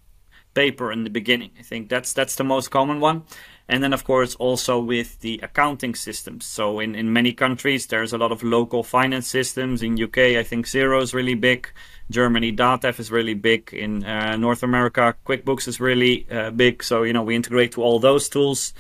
paper 0.55 0.93
in 0.93 1.05
the 1.05 1.11
beginning. 1.11 1.51
I 1.59 1.63
think 1.63 1.89
that's 1.89 2.13
that's 2.13 2.37
the 2.37 2.45
most 2.45 2.71
common 2.71 3.01
one. 3.01 3.23
And 3.71 3.83
then, 3.83 3.93
of 3.93 4.05
course, 4.05 4.35
also 4.37 4.81
with 4.81 5.21
the 5.21 5.39
accounting 5.43 5.95
systems. 5.95 6.47
So 6.47 6.81
in, 6.81 6.95
in 6.95 7.13
many 7.13 7.35
countries, 7.35 7.87
there's 7.87 8.15
a 8.15 8.19
lot 8.19 8.33
of 8.33 8.43
local 8.43 8.83
finance 8.83 9.29
systems. 9.29 9.83
In 9.83 10.03
UK, 10.03 10.19
I 10.41 10.43
think 10.43 10.65
Xero 10.67 11.03
is 11.03 11.13
really 11.13 11.35
big. 11.35 11.71
Germany, 12.11 12.51
Datev 12.51 12.99
is 12.99 13.11
really 13.11 13.35
big. 13.35 13.75
In 13.75 14.05
uh, 14.05 14.37
North 14.37 14.63
America, 14.63 15.15
QuickBooks 15.27 15.69
is 15.69 15.81
really 15.81 16.27
uh, 16.31 16.51
big. 16.51 16.83
So, 16.83 17.03
you 17.03 17.13
know, 17.13 17.23
we 17.23 17.37
integrate 17.37 17.73
to 17.73 17.83
all 17.83 17.99
those 17.99 18.31
tools 18.31 18.73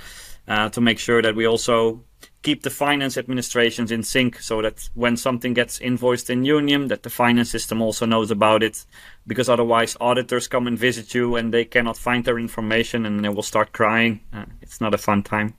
uh, 0.49 0.71
to 0.71 0.81
make 0.81 0.99
sure 0.99 1.21
that 1.21 1.37
we 1.37 1.47
also 1.47 2.03
keep 2.43 2.63
the 2.63 2.71
finance 2.71 3.17
administrations 3.17 3.91
in 3.91 4.03
sync 4.03 4.41
so 4.41 4.63
that 4.63 4.89
when 4.95 5.17
something 5.17 5.55
gets 5.55 5.81
invoiced 5.81 6.31
in 6.31 6.43
Younium 6.43 6.89
that 6.89 7.03
the 7.03 7.11
finance 7.11 7.51
system 7.51 7.83
also 7.83 8.07
knows 8.07 8.31
about 8.31 8.63
it. 8.63 8.85
Because 9.27 9.49
otherwise, 9.49 9.97
auditors 10.01 10.49
come 10.49 10.67
and 10.67 10.79
visit 10.79 11.15
you 11.15 11.37
and 11.37 11.53
they 11.53 11.65
cannot 11.65 11.97
find 11.97 12.25
their 12.25 12.39
information 12.39 13.05
and 13.07 13.25
they 13.25 13.29
will 13.29 13.43
start 13.43 13.73
crying. 13.73 14.21
Uh, 14.33 14.45
it's 14.63 14.81
not 14.81 14.95
a 14.95 14.99
fun 14.99 15.23
time. 15.23 15.55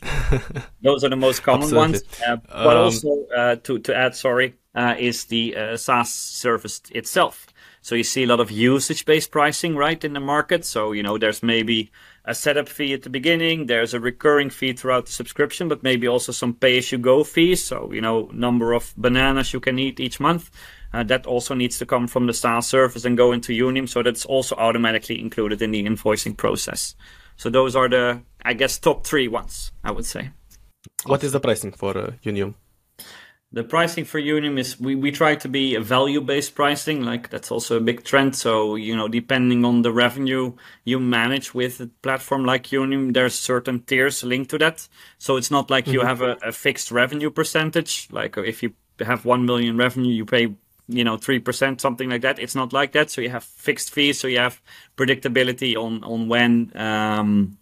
Those 0.82 1.02
are 1.02 1.08
the 1.08 1.16
most 1.16 1.42
common 1.42 1.64
Absolutely. 1.64 1.92
ones. 1.92 2.02
Uh, 2.26 2.36
but 2.36 2.76
um, 2.76 2.84
also, 2.84 3.26
uh, 3.36 3.56
to, 3.56 3.78
to 3.80 3.96
add, 3.96 4.14
sorry, 4.14 4.54
uh, 4.74 4.94
is 4.98 5.24
the 5.24 5.56
uh, 5.56 5.76
SaaS 5.76 6.12
service 6.12 6.82
itself. 6.92 7.48
So 7.80 7.94
you 7.94 8.04
see 8.04 8.24
a 8.24 8.26
lot 8.26 8.40
of 8.40 8.50
usage 8.50 9.04
based 9.04 9.30
pricing, 9.30 9.74
right, 9.76 10.02
in 10.04 10.12
the 10.12 10.20
market. 10.20 10.64
So, 10.64 10.92
you 10.92 11.02
know, 11.02 11.18
there's 11.18 11.42
maybe 11.42 11.90
a 12.28 12.34
setup 12.34 12.68
fee 12.68 12.92
at 12.92 13.02
the 13.02 13.10
beginning. 13.10 13.66
There's 13.66 13.94
a 13.94 14.00
recurring 14.00 14.50
fee 14.50 14.74
throughout 14.74 15.06
the 15.06 15.12
subscription, 15.12 15.66
but 15.66 15.82
maybe 15.82 16.06
also 16.06 16.30
some 16.30 16.52
pay 16.52 16.76
as 16.76 16.92
you 16.92 16.98
go 16.98 17.24
fees. 17.24 17.64
So, 17.64 17.90
you 17.90 18.02
know, 18.02 18.28
number 18.32 18.74
of 18.74 18.92
bananas 18.98 19.54
you 19.54 19.60
can 19.60 19.78
eat 19.78 19.98
each 19.98 20.20
month. 20.20 20.50
Uh, 20.92 21.02
that 21.04 21.26
also 21.26 21.54
needs 21.54 21.78
to 21.78 21.86
come 21.86 22.06
from 22.06 22.26
the 22.26 22.34
SaaS 22.34 22.68
service 22.68 23.04
and 23.04 23.16
go 23.16 23.32
into 23.32 23.52
Younium. 23.52 23.88
So 23.88 24.02
that's 24.02 24.26
also 24.26 24.56
automatically 24.56 25.20
included 25.20 25.62
in 25.62 25.70
the 25.70 25.84
invoicing 25.84 26.36
process. 26.36 26.94
So 27.36 27.50
those 27.50 27.74
are 27.74 27.88
the, 27.88 28.22
I 28.44 28.52
guess, 28.52 28.78
top 28.78 29.06
three 29.06 29.28
ones, 29.28 29.72
I 29.82 29.90
would 29.90 30.06
say. 30.06 30.30
What 31.06 31.24
is 31.24 31.32
the 31.32 31.40
pricing 31.40 31.72
for 31.72 31.96
uh, 31.96 32.10
Younium? 32.24 32.54
The 33.50 33.64
pricing 33.64 34.04
for 34.04 34.20
Younium 34.20 34.58
is 34.58 34.78
we, 34.78 34.94
we 34.94 35.10
try 35.10 35.34
to 35.36 35.48
be 35.48 35.74
a 35.74 35.80
value 35.80 36.20
based 36.20 36.54
pricing. 36.54 37.02
Like 37.02 37.30
that's 37.30 37.50
also 37.50 37.78
a 37.78 37.80
big 37.80 38.04
trend. 38.04 38.36
So, 38.36 38.74
you 38.74 38.94
know, 38.94 39.08
depending 39.08 39.64
on 39.64 39.82
the 39.82 39.92
revenue 39.92 40.52
you 40.84 41.00
manage 41.00 41.54
with 41.54 41.80
a 41.80 41.86
platform 42.02 42.44
like 42.44 42.64
Younium, 42.64 43.14
there's 43.14 43.34
certain 43.34 43.82
tiers 43.82 44.22
linked 44.22 44.50
to 44.50 44.58
that. 44.58 44.86
So 45.16 45.36
it's 45.36 45.50
not 45.50 45.70
like 45.70 45.84
mm-hmm. 45.84 45.94
you 45.94 46.00
have 46.02 46.20
a, 46.20 46.36
a, 46.42 46.52
fixed 46.52 46.90
revenue 46.90 47.30
percentage. 47.30 48.08
Like 48.10 48.36
if 48.36 48.62
you 48.62 48.74
have 49.00 49.24
1 49.24 49.46
million 49.46 49.78
revenue, 49.78 50.12
you 50.12 50.26
pay, 50.26 50.54
you 50.86 51.04
know, 51.04 51.16
3%, 51.16 51.80
something 51.80 52.10
like 52.10 52.22
that. 52.22 52.38
It's 52.38 52.54
not 52.54 52.74
like 52.74 52.92
that. 52.92 53.10
So 53.10 53.22
you 53.22 53.30
have 53.30 53.44
fixed 53.44 53.90
fees. 53.90 54.20
So 54.20 54.28
you 54.28 54.40
have 54.40 54.60
predictability 54.98 55.74
on, 55.74 56.04
on 56.04 56.28
when, 56.28 56.70
um, 56.76 57.56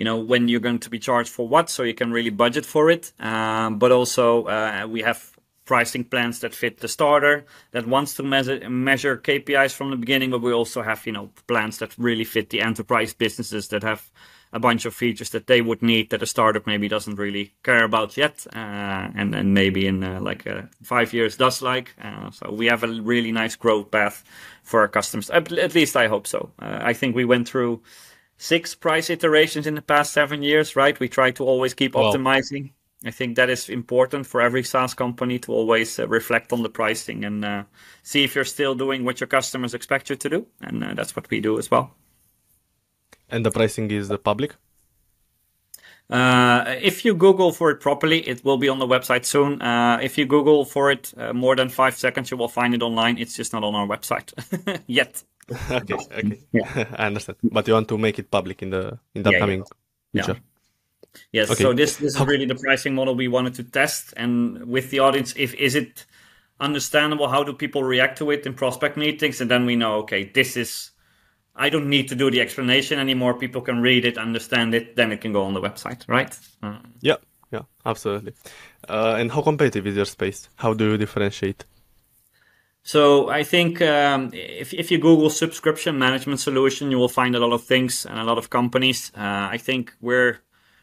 you 0.00 0.04
know 0.04 0.16
when 0.16 0.48
you're 0.48 0.66
going 0.68 0.78
to 0.78 0.88
be 0.88 0.98
charged 0.98 1.28
for 1.28 1.46
what, 1.46 1.68
so 1.68 1.82
you 1.82 1.92
can 1.92 2.10
really 2.10 2.30
budget 2.30 2.64
for 2.64 2.90
it. 2.90 3.12
Um, 3.20 3.78
but 3.78 3.92
also 3.92 4.44
uh, 4.44 4.86
we 4.88 5.02
have 5.02 5.30
pricing 5.66 6.04
plans 6.04 6.40
that 6.40 6.54
fit 6.54 6.78
the 6.78 6.88
starter 6.88 7.44
that 7.72 7.86
wants 7.86 8.14
to 8.14 8.22
measure, 8.22 8.70
measure 8.70 9.18
KPIs 9.18 9.74
from 9.74 9.90
the 9.90 9.96
beginning, 9.96 10.30
but 10.30 10.40
we 10.40 10.54
also 10.54 10.80
have 10.80 11.06
you 11.06 11.12
know 11.12 11.28
plans 11.46 11.76
that 11.78 11.94
really 11.98 12.24
fit 12.24 12.48
the 12.48 12.62
enterprise 12.62 13.12
businesses 13.12 13.68
that 13.68 13.82
have 13.82 14.10
a 14.54 14.58
bunch 14.58 14.86
of 14.86 14.94
features 14.94 15.30
that 15.30 15.46
they 15.46 15.60
would 15.60 15.82
need 15.82 16.08
that 16.08 16.22
a 16.22 16.26
startup 16.26 16.66
maybe 16.66 16.88
doesn't 16.88 17.16
really 17.18 17.52
care 17.62 17.84
about 17.84 18.16
yet, 18.16 18.46
uh, 18.56 19.10
and 19.14 19.34
and 19.34 19.52
maybe 19.52 19.86
in 19.86 20.02
uh, 20.02 20.18
like 20.18 20.46
uh, 20.46 20.62
five 20.82 21.12
years 21.12 21.36
does 21.36 21.60
like. 21.60 21.94
Uh, 22.02 22.30
so 22.30 22.50
we 22.50 22.68
have 22.68 22.84
a 22.84 22.88
really 23.02 23.32
nice 23.32 23.54
growth 23.54 23.90
path 23.90 24.24
for 24.62 24.80
our 24.80 24.88
customers. 24.88 25.28
At, 25.28 25.52
at 25.52 25.74
least 25.74 25.94
I 25.94 26.08
hope 26.08 26.26
so. 26.26 26.48
Uh, 26.58 26.78
I 26.90 26.94
think 26.94 27.14
we 27.14 27.26
went 27.26 27.46
through 27.46 27.82
six 28.40 28.74
price 28.74 29.10
iterations 29.10 29.66
in 29.66 29.74
the 29.74 29.82
past 29.82 30.12
seven 30.14 30.42
years, 30.42 30.74
right? 30.74 30.98
We 30.98 31.08
try 31.08 31.30
to 31.32 31.44
always 31.44 31.74
keep 31.74 31.94
Wow. 31.94 32.04
optimizing. 32.04 32.72
I 33.04 33.10
think 33.10 33.36
that 33.36 33.50
is 33.50 33.68
important 33.68 34.26
for 34.26 34.40
every 34.40 34.62
SaaS 34.62 34.94
company 34.94 35.38
to 35.40 35.52
always 35.52 35.98
uh, 35.98 36.08
reflect 36.08 36.52
on 36.52 36.62
the 36.62 36.70
pricing 36.70 37.24
and 37.24 37.44
uh, 37.44 37.64
see 38.02 38.24
if 38.24 38.34
you're 38.34 38.44
still 38.46 38.74
doing 38.74 39.04
what 39.04 39.20
your 39.20 39.26
customers 39.28 39.74
expect 39.74 40.08
you 40.10 40.16
to 40.16 40.28
do. 40.28 40.46
And 40.62 40.82
uh, 40.82 40.94
that's 40.94 41.14
what 41.14 41.28
we 41.30 41.40
do 41.40 41.58
as 41.58 41.70
well. 41.70 41.94
And 43.28 43.44
the 43.44 43.50
pricing 43.50 43.90
is 43.90 44.08
the 44.08 44.18
public. 44.18 44.56
Uh, 46.08 46.64
if 46.82 47.04
you 47.04 47.14
Google 47.14 47.52
for 47.52 47.70
it 47.70 47.80
properly, 47.80 48.26
it 48.28 48.44
will 48.44 48.58
be 48.58 48.68
on 48.68 48.78
the 48.78 48.86
website 48.86 49.24
soon. 49.24 49.62
Uh, 49.62 49.98
if 50.02 50.18
you 50.18 50.26
Google 50.26 50.64
for 50.64 50.90
it 50.90 51.12
uh, 51.16 51.32
more 51.32 51.54
than 51.54 51.68
five 51.68 51.94
seconds, 51.96 52.30
you 52.30 52.36
will 52.36 52.48
find 52.48 52.74
it 52.74 52.82
online. 52.82 53.18
It's 53.18 53.36
just 53.36 53.52
not 53.52 53.62
on 53.64 53.74
our 53.74 53.86
website 53.86 54.32
yet. 54.86 55.22
okay, 55.70 55.94
okay, 55.94 56.38
Yeah. 56.52 56.86
I 56.98 57.06
understand. 57.06 57.38
But 57.42 57.66
you 57.68 57.74
want 57.74 57.88
to 57.88 57.98
make 57.98 58.18
it 58.18 58.30
public 58.30 58.62
in 58.62 58.70
the 58.70 58.98
in 59.14 59.22
the 59.22 59.30
Yeah, 59.30 59.38
yeah. 59.38 59.42
upcoming 59.42 59.64
Yeah. 60.12 60.22
future. 60.24 60.40
Yes. 61.32 61.50
Okay. 61.50 61.64
So 61.64 61.72
this, 61.72 61.96
this 61.96 62.14
is 62.14 62.20
really 62.20 62.46
the 62.46 62.54
pricing 62.54 62.94
model 62.94 63.14
we 63.16 63.28
wanted 63.28 63.54
to 63.54 63.64
test, 63.64 64.14
and 64.16 64.64
with 64.66 64.90
the 64.90 65.00
audience, 65.00 65.34
if 65.36 65.54
is 65.54 65.74
it 65.74 66.06
understandable? 66.60 67.28
How 67.28 67.42
do 67.42 67.52
people 67.52 67.82
react 67.82 68.18
to 68.18 68.30
it 68.30 68.46
in 68.46 68.54
prospect 68.54 68.96
meetings? 68.96 69.40
And 69.40 69.50
then 69.50 69.66
we 69.66 69.76
know, 69.76 69.96
okay, 70.00 70.24
this 70.24 70.56
is. 70.56 70.90
I 71.56 71.68
don't 71.68 71.88
need 71.90 72.08
to 72.08 72.14
do 72.14 72.30
the 72.30 72.40
explanation 72.40 72.98
anymore. 72.98 73.34
People 73.34 73.60
can 73.60 73.82
read 73.82 74.04
it, 74.04 74.16
understand 74.16 74.74
it, 74.74 74.96
then 74.96 75.12
it 75.12 75.20
can 75.20 75.32
go 75.32 75.42
on 75.42 75.52
the 75.52 75.60
website, 75.60 76.08
right? 76.08 76.38
Uh, 76.62 76.78
Yeah, 77.02 77.16
yeah, 77.52 77.62
absolutely. 77.84 78.32
Uh, 78.88 79.16
and 79.18 79.30
how 79.32 79.42
competitive 79.42 79.86
is 79.86 79.96
your 79.96 80.06
space? 80.06 80.48
How 80.56 80.74
do 80.74 80.92
you 80.92 80.96
differentiate? 80.96 81.64
So 82.90 83.28
I 83.28 83.44
think 83.44 83.80
um, 83.82 84.30
if 84.32 84.74
if 84.74 84.90
you 84.90 84.98
Google 84.98 85.30
subscription 85.30 85.96
management 85.96 86.40
solution, 86.40 86.90
you 86.90 86.98
will 86.98 87.14
find 87.20 87.36
a 87.36 87.38
lot 87.38 87.52
of 87.52 87.62
things 87.62 88.04
and 88.04 88.18
a 88.18 88.24
lot 88.24 88.36
of 88.36 88.50
companies. 88.50 89.12
Uh, 89.16 89.46
I 89.54 89.58
think 89.58 89.92
we're 90.00 90.40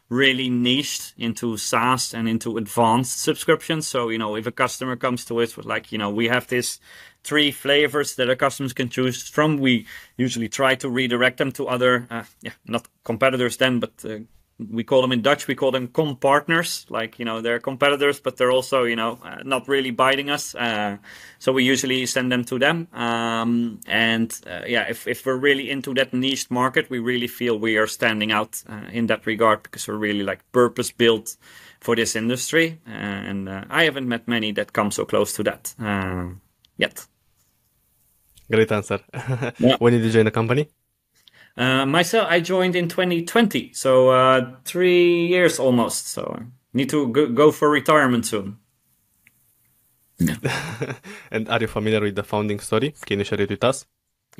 really 0.08 0.48
niched 0.48 1.12
into 1.18 1.58
SaaS 1.58 2.14
and 2.14 2.26
into 2.26 2.56
advanced 2.56 3.20
subscriptions. 3.20 3.86
So 3.86 4.08
you 4.08 4.16
know, 4.16 4.36
if 4.36 4.46
a 4.46 4.52
customer 4.52 4.96
comes 4.96 5.26
to 5.26 5.42
us 5.42 5.54
with 5.54 5.66
like, 5.66 5.92
you 5.92 5.98
know, 5.98 6.08
we 6.08 6.28
have 6.28 6.46
this 6.46 6.80
three 7.24 7.50
flavors 7.50 8.14
that 8.14 8.30
our 8.30 8.36
customers 8.36 8.72
can 8.72 8.88
choose 8.88 9.28
from, 9.28 9.58
we 9.58 9.84
usually 10.16 10.48
try 10.48 10.76
to 10.76 10.88
redirect 10.88 11.36
them 11.36 11.52
to 11.52 11.68
other, 11.68 12.06
uh, 12.10 12.24
yeah, 12.40 12.54
not 12.64 12.88
competitors 13.04 13.58
then, 13.58 13.80
but 13.80 13.92
uh, 14.06 14.20
we 14.58 14.82
call 14.82 15.02
them 15.02 15.12
in 15.12 15.22
Dutch, 15.22 15.46
we 15.46 15.54
call 15.54 15.70
them 15.70 15.86
com 15.88 16.16
partners. 16.16 16.84
Like, 16.88 17.18
you 17.18 17.24
know, 17.24 17.40
they're 17.40 17.60
competitors, 17.60 18.20
but 18.20 18.36
they're 18.36 18.50
also, 18.50 18.84
you 18.84 18.96
know, 18.96 19.18
uh, 19.24 19.42
not 19.44 19.68
really 19.68 19.92
biting 19.92 20.30
us. 20.30 20.54
Uh, 20.54 20.98
so 21.38 21.52
we 21.52 21.62
usually 21.62 22.06
send 22.06 22.32
them 22.32 22.44
to 22.46 22.58
them. 22.58 22.88
Um, 22.92 23.80
and 23.86 24.36
uh, 24.46 24.62
yeah, 24.66 24.86
if, 24.88 25.06
if 25.06 25.24
we're 25.24 25.36
really 25.36 25.70
into 25.70 25.94
that 25.94 26.12
niche 26.12 26.50
market, 26.50 26.90
we 26.90 26.98
really 26.98 27.28
feel 27.28 27.58
we 27.58 27.76
are 27.76 27.86
standing 27.86 28.32
out 28.32 28.62
uh, 28.68 28.88
in 28.90 29.06
that 29.06 29.26
regard 29.26 29.62
because 29.62 29.86
we're 29.86 29.94
really 29.94 30.24
like 30.24 30.40
purpose 30.50 30.90
built 30.90 31.36
for 31.80 31.94
this 31.94 32.16
industry. 32.16 32.80
Uh, 32.86 32.90
and 32.90 33.48
uh, 33.48 33.64
I 33.70 33.84
haven't 33.84 34.08
met 34.08 34.26
many 34.26 34.50
that 34.52 34.72
come 34.72 34.90
so 34.90 35.04
close 35.04 35.32
to 35.34 35.44
that 35.44 35.74
yet. 36.76 37.06
Great 38.50 38.72
answer. 38.72 39.00
Yeah. 39.58 39.76
when 39.78 39.92
did 39.92 40.02
you 40.02 40.10
join 40.10 40.24
the 40.24 40.30
company? 40.30 40.68
Uh, 41.58 41.84
myself, 41.84 42.28
I 42.30 42.38
joined 42.38 42.76
in 42.76 42.88
2020, 42.88 43.72
so 43.72 44.10
uh, 44.10 44.54
three 44.64 45.26
years 45.26 45.58
almost. 45.58 46.06
So 46.06 46.38
need 46.72 46.88
to 46.90 47.08
go, 47.08 47.26
go 47.26 47.50
for 47.50 47.68
retirement 47.68 48.26
soon. 48.26 48.58
and 51.30 51.48
are 51.48 51.60
you 51.60 51.66
familiar 51.66 52.00
with 52.00 52.14
the 52.14 52.22
founding 52.22 52.60
story? 52.60 52.94
Can 53.04 53.18
you 53.18 53.24
share 53.24 53.40
it 53.40 53.50
with 53.50 53.64
us? 53.64 53.86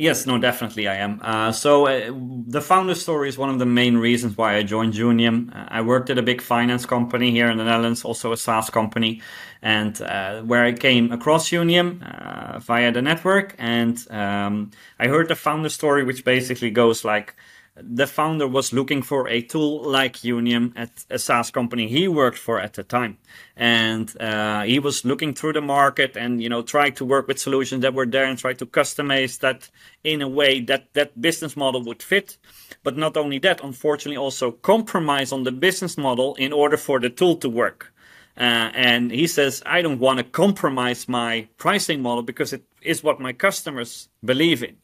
Yes, 0.00 0.26
no, 0.26 0.38
definitely 0.38 0.86
I 0.86 0.94
am. 0.94 1.20
Uh, 1.20 1.50
so 1.50 1.88
uh, 1.88 2.12
the 2.46 2.60
founder 2.60 2.94
story 2.94 3.28
is 3.28 3.36
one 3.36 3.50
of 3.50 3.58
the 3.58 3.66
main 3.66 3.96
reasons 3.96 4.36
why 4.36 4.54
I 4.56 4.62
joined 4.62 4.94
Younium. 4.94 5.52
Uh, 5.52 5.66
I 5.68 5.80
worked 5.80 6.08
at 6.08 6.18
a 6.18 6.22
big 6.22 6.40
finance 6.40 6.86
company 6.86 7.32
here 7.32 7.50
in 7.50 7.58
the 7.58 7.64
Netherlands, 7.64 8.04
also 8.04 8.30
a 8.30 8.36
SaaS 8.36 8.70
company, 8.70 9.22
and 9.60 10.00
uh, 10.00 10.42
where 10.42 10.64
I 10.64 10.72
came 10.72 11.10
across 11.10 11.50
Younium 11.50 12.00
uh, 12.04 12.60
via 12.60 12.92
the 12.92 13.02
network, 13.02 13.56
and 13.58 13.98
um, 14.12 14.70
I 15.00 15.08
heard 15.08 15.26
the 15.26 15.34
founder 15.34 15.68
story, 15.68 16.04
which 16.04 16.24
basically 16.24 16.70
goes 16.70 17.04
like. 17.04 17.34
The 17.80 18.06
founder 18.06 18.48
was 18.48 18.72
looking 18.72 19.02
for 19.02 19.28
a 19.28 19.40
tool 19.40 19.82
like 19.82 20.18
Younium 20.18 20.72
at 20.74 21.04
a 21.10 21.18
SaaS 21.18 21.50
company 21.50 21.88
he 21.88 22.08
worked 22.08 22.38
for 22.38 22.60
at 22.60 22.74
the 22.74 22.82
time, 22.82 23.18
and 23.56 24.14
uh, 24.20 24.62
he 24.62 24.78
was 24.78 25.04
looking 25.04 25.34
through 25.34 25.52
the 25.52 25.60
market 25.60 26.16
and 26.16 26.42
you 26.42 26.48
know 26.48 26.62
tried 26.62 26.96
to 26.96 27.04
work 27.04 27.28
with 27.28 27.38
solutions 27.38 27.82
that 27.82 27.94
were 27.94 28.06
there 28.06 28.24
and 28.24 28.38
try 28.38 28.52
to 28.54 28.66
customize 28.66 29.38
that 29.40 29.70
in 30.02 30.22
a 30.22 30.28
way 30.28 30.60
that 30.60 30.92
that 30.94 31.20
business 31.20 31.56
model 31.56 31.82
would 31.84 32.02
fit. 32.02 32.38
But 32.82 32.96
not 32.96 33.16
only 33.16 33.38
that, 33.40 33.62
unfortunately, 33.62 34.16
also 34.16 34.50
compromise 34.50 35.32
on 35.32 35.44
the 35.44 35.52
business 35.52 35.96
model 35.96 36.34
in 36.34 36.52
order 36.52 36.76
for 36.76 36.98
the 37.00 37.10
tool 37.10 37.36
to 37.36 37.48
work. 37.48 37.92
Uh, 38.38 38.70
and 38.72 39.10
he 39.10 39.26
says, 39.26 39.62
I 39.66 39.82
don't 39.82 39.98
want 39.98 40.18
to 40.18 40.24
compromise 40.24 41.08
my 41.08 41.48
pricing 41.56 42.00
model 42.02 42.22
because 42.22 42.52
it 42.52 42.62
is 42.82 43.02
what 43.02 43.20
my 43.20 43.32
customers 43.32 44.08
believe 44.24 44.62
in. 44.62 44.76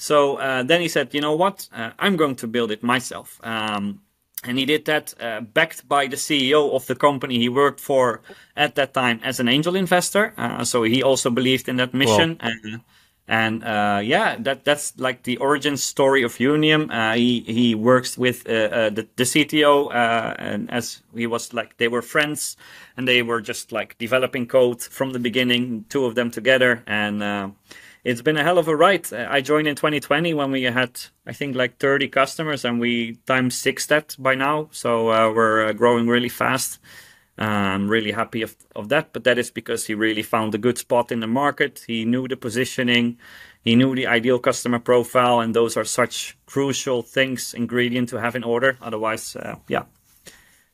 So 0.00 0.36
uh, 0.36 0.62
then 0.62 0.80
he 0.80 0.88
said, 0.88 1.12
you 1.12 1.20
know 1.20 1.36
what? 1.36 1.68
Uh, 1.74 1.90
I'm 1.98 2.16
going 2.16 2.34
to 2.36 2.46
build 2.46 2.70
it 2.70 2.82
myself. 2.82 3.38
Um, 3.42 4.00
and 4.42 4.58
he 4.58 4.64
did 4.64 4.86
that 4.86 5.12
uh, 5.20 5.42
backed 5.42 5.86
by 5.86 6.06
the 6.06 6.16
CEO 6.16 6.72
of 6.72 6.86
the 6.86 6.94
company 6.94 7.38
he 7.38 7.50
worked 7.50 7.80
for 7.80 8.22
at 8.56 8.76
that 8.76 8.94
time 8.94 9.20
as 9.22 9.40
an 9.40 9.48
angel 9.48 9.76
investor. 9.76 10.32
Uh, 10.38 10.64
so 10.64 10.84
he 10.84 11.02
also 11.02 11.28
believed 11.28 11.68
in 11.68 11.76
that 11.76 11.92
mission. 11.92 12.38
And, 12.40 12.80
and 13.28 13.62
uh, 13.62 14.00
yeah, 14.02 14.36
that 14.38 14.64
that's 14.64 14.98
like 14.98 15.24
the 15.24 15.36
origin 15.36 15.76
story 15.76 16.22
of 16.22 16.38
Younium. 16.38 16.90
Uh, 16.90 17.14
he 17.16 17.40
he 17.40 17.74
works 17.74 18.16
with 18.16 18.48
uh, 18.48 18.52
uh, 18.52 18.90
the, 18.90 19.06
the 19.16 19.24
CTO, 19.24 19.94
uh, 19.94 20.34
and 20.38 20.70
as 20.70 21.02
he 21.14 21.26
was 21.26 21.52
like 21.52 21.76
they 21.76 21.88
were 21.88 22.02
friends, 22.02 22.56
and 22.96 23.06
they 23.06 23.22
were 23.22 23.42
just 23.42 23.70
like 23.70 23.98
developing 23.98 24.46
code 24.46 24.82
from 24.82 25.12
the 25.12 25.18
beginning, 25.18 25.84
two 25.90 26.06
of 26.06 26.14
them 26.14 26.30
together, 26.30 26.82
and 26.86 27.22
uh, 27.22 27.50
it's 28.04 28.22
been 28.22 28.36
a 28.36 28.42
hell 28.42 28.58
of 28.58 28.68
a 28.68 28.76
ride. 28.76 29.12
Uh, 29.12 29.26
I 29.28 29.40
joined 29.40 29.68
in 29.68 29.76
2020 29.76 30.34
when 30.34 30.50
we 30.50 30.62
had, 30.62 31.00
I 31.26 31.32
think, 31.32 31.56
like 31.56 31.78
30 31.78 32.08
customers, 32.08 32.64
and 32.64 32.80
we 32.80 33.16
times 33.26 33.54
six 33.56 33.86
that 33.86 34.16
by 34.18 34.34
now. 34.34 34.68
So 34.72 35.10
uh, 35.10 35.32
we're 35.32 35.66
uh, 35.66 35.72
growing 35.72 36.08
really 36.08 36.28
fast. 36.30 36.78
Uh, 37.38 37.44
I'm 37.44 37.88
really 37.88 38.12
happy 38.12 38.42
of, 38.42 38.54
of 38.76 38.88
that, 38.90 39.12
but 39.12 39.24
that 39.24 39.38
is 39.38 39.50
because 39.50 39.86
he 39.86 39.94
really 39.94 40.22
found 40.22 40.54
a 40.54 40.58
good 40.58 40.76
spot 40.78 41.10
in 41.10 41.20
the 41.20 41.26
market. 41.26 41.84
He 41.86 42.04
knew 42.04 42.28
the 42.28 42.36
positioning, 42.36 43.18
he 43.62 43.76
knew 43.76 43.94
the 43.94 44.06
ideal 44.06 44.38
customer 44.38 44.78
profile, 44.78 45.40
and 45.40 45.54
those 45.54 45.76
are 45.76 45.84
such 45.84 46.36
crucial 46.46 47.02
things, 47.02 47.54
ingredient 47.54 48.10
to 48.10 48.20
have 48.20 48.36
in 48.36 48.44
order. 48.44 48.76
Otherwise, 48.82 49.36
uh, 49.36 49.56
yeah, 49.68 49.84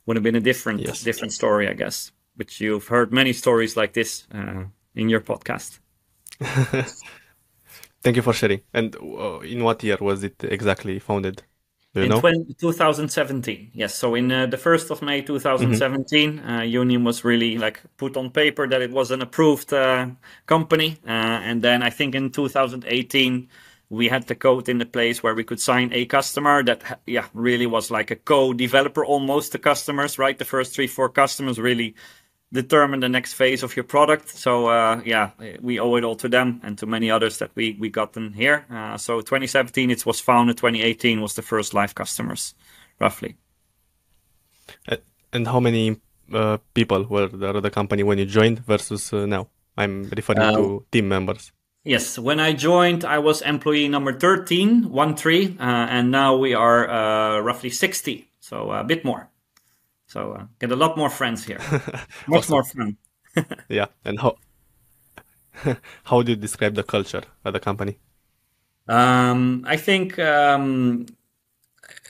would 0.07 0.17
have 0.17 0.25
been 0.25 0.37
a 0.37 0.41
different 0.41 0.81
Yes. 0.81 1.03
different 1.05 1.33
story, 1.33 1.69
I 1.69 1.75
guess. 1.75 2.11
Which 2.37 2.61
you've 2.61 2.89
heard 2.89 3.13
many 3.13 3.33
stories 3.33 3.77
like 3.77 3.93
this 3.93 4.27
uh, 4.35 4.65
in 4.95 5.09
your 5.09 5.21
podcast. 5.21 5.79
Thank 8.07 8.15
you 8.15 8.23
for 8.23 8.35
sharing. 8.35 8.61
And 8.73 8.95
uh, 8.95 9.41
in 9.41 9.65
what 9.65 9.83
year 9.83 9.97
was 10.01 10.23
it 10.23 10.37
exactly 10.45 11.01
founded? 11.01 11.43
Do 11.93 12.03
you 12.03 12.05
in 12.05 12.11
know? 12.11 12.21
20, 12.21 12.55
2017 12.55 13.71
yes 13.73 13.95
so 13.95 14.15
in 14.15 14.31
uh, 14.31 14.45
the 14.45 14.59
1st 14.59 14.91
of 14.91 15.01
may 15.01 15.23
2017 15.23 16.39
uh, 16.39 16.61
Younium 16.61 17.05
was 17.05 17.25
really 17.25 17.57
like 17.57 17.81
put 17.97 18.19
on 18.19 18.31
paper 18.31 18.69
that 18.69 18.83
it 18.83 18.91
was 18.91 19.11
an 19.11 19.23
approved 19.23 19.73
uh, 19.73 20.07
company 20.45 20.99
uh, 21.07 21.39
and 21.49 21.63
then 21.63 21.83
i 21.83 21.89
think 21.89 22.15
in 22.15 22.31
2018 22.31 23.49
we 23.89 24.09
had 24.09 24.27
the 24.27 24.35
code 24.35 24.69
in 24.69 24.77
the 24.77 24.85
place 24.85 25.23
where 25.23 25.35
we 25.35 25.43
could 25.43 25.59
sign 25.59 25.91
a 25.95 26.05
customer 26.05 26.63
that 26.63 27.01
yeah 27.07 27.25
really 27.33 27.67
was 27.67 27.91
like 27.91 28.11
a 28.11 28.17
co-developer 28.17 29.03
almost 29.03 29.53
to 29.53 29.59
customers 29.59 30.19
right 30.19 30.37
the 30.37 30.45
first 30.45 30.75
three 30.75 30.87
four 30.87 31.09
customers 31.09 31.59
really 31.59 31.95
determine 32.53 33.01
the 33.01 33.09
next 33.09 33.35
phase 33.35 33.63
of 33.63 33.77
your 33.77 33.85
product. 33.85 34.29
So 34.29 34.69
uh, 34.69 35.01
yeah, 35.05 35.31
we 35.61 35.81
owe 35.81 35.97
it 35.97 36.05
all 36.05 36.17
to 36.17 36.29
them 36.29 36.61
and 36.63 36.79
to 36.79 36.87
many 36.87 37.11
others 37.11 37.39
that 37.39 37.51
we 37.55 37.77
we 37.79 37.89
got 37.89 38.13
them 38.13 38.33
here. 38.33 38.65
Uh, 38.71 38.97
so 38.97 39.21
2017 39.21 39.91
it 39.91 40.07
was 40.07 40.21
founded. 40.21 40.57
2018 40.57 41.21
was 41.21 41.35
the 41.35 41.43
first 41.43 41.75
live 41.75 41.95
customers, 41.95 42.55
roughly. 43.01 43.37
Uh, 44.89 44.97
and 45.33 45.47
how 45.47 45.61
many 45.61 46.01
uh, 46.33 46.59
people 46.75 47.05
were 47.05 47.29
there 47.29 47.57
at 47.57 47.63
the 47.63 47.71
company 47.71 48.03
when 48.03 48.19
you 48.19 48.27
joined 48.27 48.61
versus 48.67 49.13
uh, 49.13 49.27
now? 49.27 49.49
I'm 49.79 50.09
referring 50.17 50.55
to 50.55 50.87
team 50.91 51.09
members. 51.09 51.53
Yes, 51.85 52.19
when 52.19 52.41
I 52.41 52.53
joined, 52.53 53.05
I 53.05 53.19
was 53.19 53.43
employee 53.43 53.87
number 53.87 54.13
13, 54.13 54.91
one 54.91 55.15
three, 55.15 55.57
uh, 55.61 55.63
and 55.63 56.11
now 56.11 56.35
we 56.35 56.53
are 56.53 56.91
uh, 56.91 57.39
roughly 57.41 57.71
60, 57.71 58.29
so 58.41 58.73
a 58.73 58.83
bit 58.83 59.05
more. 59.05 59.29
So 60.07 60.33
uh, 60.33 60.47
get 60.59 60.71
a 60.73 60.77
lot 60.77 60.97
more 60.97 61.11
friends 61.11 61.45
here, 61.45 61.61
much 62.29 62.49
more 62.49 62.65
fun. 62.65 62.97
Yeah. 63.69 63.87
And 64.05 64.19
how 64.21 64.37
how 66.05 66.23
do 66.23 66.33
you 66.33 66.37
describe 66.37 66.75
the 66.75 66.83
culture 66.83 67.23
at 67.45 67.53
the 67.53 67.61
company? 67.61 67.99
Um, 68.89 69.65
I 69.67 69.77
think 69.77 70.19
um, 70.19 71.07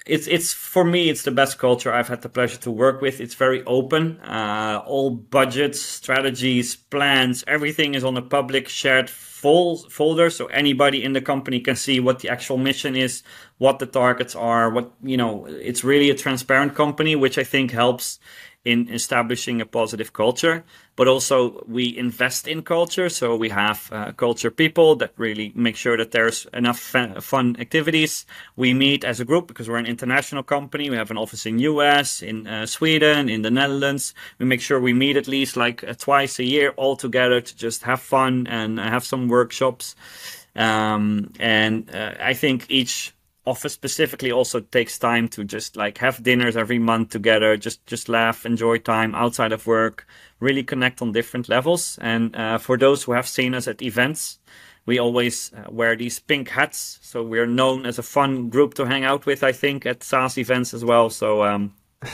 it's 0.07 0.29
it's 0.29 0.53
for 0.53 0.85
me 0.85 1.09
it's 1.11 1.23
the 1.23 1.31
best 1.33 1.59
culture 1.59 1.93
I've 1.93 2.09
had 2.09 2.23
the 2.23 2.29
pleasure 2.29 2.59
to 2.59 2.71
work 2.71 3.01
with. 3.01 3.21
It's 3.21 3.35
very 3.35 3.65
open. 3.65 4.21
Uh, 4.21 4.83
all 4.87 5.11
budgets, 5.11 5.83
strategies, 5.83 6.77
plans, 6.77 7.43
everything 7.47 7.95
is 7.95 8.05
on 8.05 8.17
a 8.17 8.23
public 8.23 8.69
shared 8.69 9.11
folder, 9.11 10.31
so 10.31 10.47
anybody 10.47 11.05
in 11.05 11.13
the 11.13 11.21
company 11.21 11.61
can 11.61 11.77
see 11.77 12.01
what 12.01 12.21
the 12.21 12.29
actual 12.29 12.57
mission 12.57 12.97
is, 12.97 13.23
what 13.59 13.79
the 13.79 13.87
targets 13.87 14.35
are. 14.35 14.71
What 14.71 14.93
you 15.03 15.17
know, 15.17 15.47
it's 15.47 15.83
really 15.85 16.11
a 16.11 16.15
transparent 16.15 16.75
company, 16.75 17.17
which 17.17 17.37
I 17.37 17.45
think 17.45 17.73
helps 17.73 18.19
in 18.67 18.89
establishing 18.89 19.61
a 19.61 19.65
positive 19.65 20.13
culture, 20.13 20.65
but 20.97 21.07
also 21.07 21.65
we 21.69 21.97
invest 21.97 22.49
in 22.49 22.63
culture. 22.63 23.09
So 23.09 23.37
we 23.37 23.49
have 23.51 23.89
uh, 23.93 24.11
culture 24.11 24.51
people 24.51 24.97
that 24.97 25.13
really 25.17 25.53
make 25.55 25.77
sure 25.77 25.97
that 25.97 26.11
there's 26.11 26.47
enough 26.53 26.81
fun 26.81 27.57
activities. 27.61 28.27
We 28.57 28.75
meet 28.75 29.05
as 29.05 29.21
a 29.21 29.25
group 29.25 29.47
because 29.47 29.69
we're 29.69 29.77
an 29.77 29.87
international 29.87 30.43
company. 30.43 30.91
We 30.91 30.97
have 30.97 31.13
an 31.13 31.17
office 31.17 31.47
in 31.47 31.61
US, 31.61 32.23
in 32.23 32.49
uh, 32.49 32.67
Sweden, 32.67 33.29
in 33.29 33.43
the 33.43 33.53
Netherlands. 33.53 34.15
We 34.41 34.47
make 34.47 34.61
sure 34.61 34.81
we 34.81 34.93
meet 34.93 35.17
at 35.17 35.29
least 35.29 35.57
like 35.57 35.85
uh, 35.85 35.95
twice 35.95 36.41
a 36.41 36.45
year 36.45 36.71
all 36.77 36.97
together 36.97 37.41
to 37.41 37.57
just 37.57 37.85
have 37.85 38.01
fun 38.01 38.49
and 38.49 38.81
have 38.81 39.05
some 39.05 39.29
workshops. 39.29 39.95
Um, 40.57 41.33
and 41.39 41.89
uh, 41.95 42.15
I 42.19 42.35
think 42.35 42.67
each 42.69 43.13
office 43.47 43.73
specifically 43.73 44.33
also 44.33 44.61
takes 44.61 44.99
time 44.99 45.29
to 45.29 45.45
just 45.45 45.77
like 45.77 45.99
have 45.99 46.23
dinners 46.23 46.57
every 46.57 46.79
month 46.79 47.11
together 47.11 47.57
just 47.57 47.85
just 47.87 48.09
laugh 48.09 48.45
enjoy 48.45 48.77
time 48.77 49.15
outside 49.15 49.53
of 49.53 49.67
work 49.67 50.07
really 50.41 50.63
connect 50.63 51.01
on 51.01 51.13
different 51.13 51.49
levels 51.49 51.99
and 52.03 52.35
uh, 52.37 52.59
for 52.59 52.77
those 52.77 53.05
who 53.05 53.13
have 53.13 53.29
seen 53.29 53.55
us 53.55 53.69
at 53.69 53.81
events 53.83 54.39
we 54.85 54.99
always 54.99 55.53
uh, 55.55 55.71
wear 55.71 55.97
these 55.97 56.19
pink 56.19 56.49
hats 56.49 56.99
so 57.03 57.23
we're 57.23 57.47
known 57.47 57.87
as 57.87 57.99
a 57.99 58.03
fun 58.03 58.49
group 58.49 58.75
to 58.75 58.85
hang 58.85 59.05
out 59.05 59.25
with 59.27 59.43
i 59.45 59.53
think 59.53 59.87
at 59.87 60.03
SaaS 60.03 60.37
events 60.37 60.75
as 60.75 60.85
well 60.85 61.09
so 61.09 61.45
um, 61.45 61.73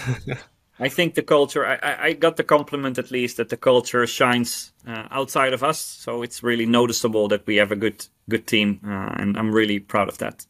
I 0.78 0.88
think 0.88 1.14
the 1.14 1.22
culture, 1.22 1.64
I, 1.64 2.08
I, 2.08 2.12
got 2.14 2.36
the 2.36 2.42
compliment 2.42 2.98
at 2.98 3.12
least 3.12 3.36
that 3.36 3.50
the 3.50 3.56
culture 3.56 4.04
shines 4.06 4.72
uh, 4.84 5.06
outside 5.12 5.52
of 5.52 5.62
us. 5.62 5.78
So 5.78 6.22
it's 6.22 6.42
really 6.42 6.66
noticeable 6.66 7.28
that 7.28 7.46
we 7.46 7.56
have 7.56 7.70
a 7.70 7.76
good, 7.76 8.04
good 8.28 8.48
team. 8.48 8.80
Uh, 8.84 9.14
and 9.16 9.36
I'm 9.36 9.52
really 9.52 9.78
proud 9.78 10.08
of 10.08 10.18
that. 10.18 10.44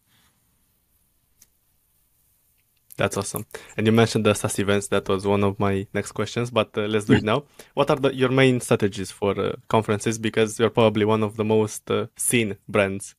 That's 3.02 3.16
awesome. 3.16 3.46
And 3.76 3.84
you 3.84 3.92
mentioned 3.92 4.24
the 4.24 4.32
SaaS 4.32 4.60
events. 4.60 4.86
That 4.86 5.08
was 5.08 5.26
one 5.26 5.42
of 5.42 5.58
my 5.58 5.88
next 5.92 6.12
questions, 6.12 6.52
but 6.52 6.70
uh, 6.78 6.82
let's 6.82 7.06
do 7.06 7.14
it 7.14 7.24
now. 7.24 7.42
What 7.74 7.90
are 7.90 7.96
the, 7.96 8.14
your 8.14 8.28
main 8.28 8.60
strategies 8.60 9.10
for 9.10 9.36
uh, 9.36 9.56
conferences? 9.66 10.20
Because 10.20 10.56
you're 10.60 10.70
probably 10.70 11.04
one 11.04 11.24
of 11.24 11.36
the 11.36 11.44
most 11.44 11.90
uh, 11.90 12.06
seen 12.16 12.58
brands 12.68 13.16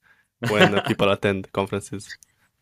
when 0.48 0.76
uh, 0.76 0.84
people 0.84 1.12
attend 1.16 1.52
conferences. 1.52 2.08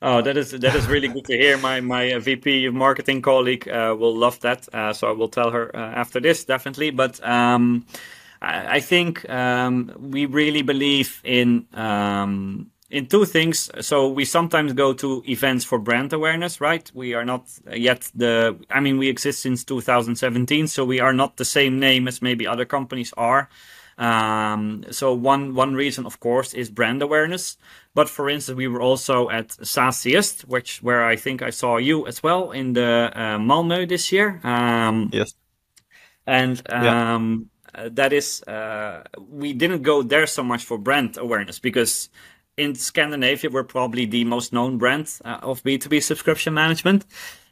Oh, 0.02 0.24
that 0.24 0.36
is 0.36 0.50
that 0.50 0.74
is 0.74 0.88
really 0.88 1.10
good 1.10 1.26
to 1.26 1.38
hear. 1.38 1.60
My 1.60 1.80
my 1.80 2.12
uh, 2.12 2.20
VP 2.20 2.66
of 2.66 2.74
marketing 2.74 3.22
colleague 3.22 3.70
uh, 3.70 3.96
will 3.96 4.16
love 4.16 4.40
that, 4.40 4.66
so 4.96 5.08
I 5.08 5.12
will 5.12 5.30
tell 5.30 5.52
her 5.52 5.76
after 5.76 6.20
this 6.20 6.44
definitely. 6.44 6.90
But 6.90 7.24
um, 7.24 7.86
I, 8.42 8.78
I, 8.78 8.80
think 8.80 9.30
um, 9.30 9.94
we 10.00 10.26
really 10.26 10.64
believe 10.64 11.22
in 11.24 11.68
um, 11.76 12.72
in 12.92 13.08
two 13.08 13.26
things. 13.26 13.72
So 13.80 14.08
we 14.08 14.26
sometimes 14.26 14.74
go 14.74 14.94
to 14.94 15.24
events 15.28 15.66
for 15.66 15.80
brand 15.80 16.14
awareness, 16.14 16.62
right? 16.62 16.92
We 16.94 17.14
are 17.14 17.26
not 17.26 17.48
yet 17.74 18.12
the, 18.14 18.58
I 18.70 18.80
mean, 18.82 18.98
we 18.98 19.10
exist 19.10 19.42
since 19.42 19.64
2017, 19.64 20.68
so 20.68 20.86
we 20.86 21.00
are 21.00 21.14
not 21.14 21.38
the 21.38 21.46
same 21.46 21.80
name 21.80 22.08
as 22.08 22.22
maybe 22.22 22.46
other 22.46 22.66
companies 22.66 23.14
are. 23.18 23.50
Um, 23.98 24.84
so 24.90 25.14
one 25.14 25.54
one 25.54 25.76
reason, 25.76 26.06
of 26.06 26.20
course, 26.20 26.54
is 26.54 26.70
brand 26.72 27.02
awareness. 27.02 27.58
But 27.94 28.10
for 28.10 28.30
instance, 28.30 28.56
we 28.58 28.68
were 28.68 28.82
also 28.82 29.30
at 29.30 29.50
SaaSiest, 29.50 30.46
which 30.46 30.82
where 30.82 31.06
I 31.06 31.16
think 31.16 31.42
I 31.42 31.52
saw 31.52 31.78
you 31.78 32.08
as 32.08 32.24
well 32.24 32.52
in 32.52 32.74
the 32.74 33.12
uh, 33.14 33.38
Malmö 33.38 33.88
this 33.88 34.12
year. 34.12 34.40
Um, 34.44 35.10
yes. 35.14 35.36
And 36.26 36.62
um, 36.72 37.50
yeah. 37.76 37.90
that 37.92 38.14
is, 38.14 38.44
uh, 38.44 39.04
we 39.18 39.54
didn't 39.54 39.82
go 39.82 40.02
there 40.04 40.28
so 40.28 40.44
much 40.44 40.64
for 40.64 40.78
brand 40.78 41.18
awareness 41.18 41.60
because 41.60 42.10
in 42.62 42.76
Scandinavia, 42.76 43.50
we're 43.50 43.64
probably 43.64 44.06
the 44.06 44.24
most 44.24 44.54
known 44.54 44.78
brand 44.78 45.12
uh, 45.26 45.40
of 45.42 45.64
B2B 45.64 46.04
subscription 46.04 46.54
management. 46.54 47.06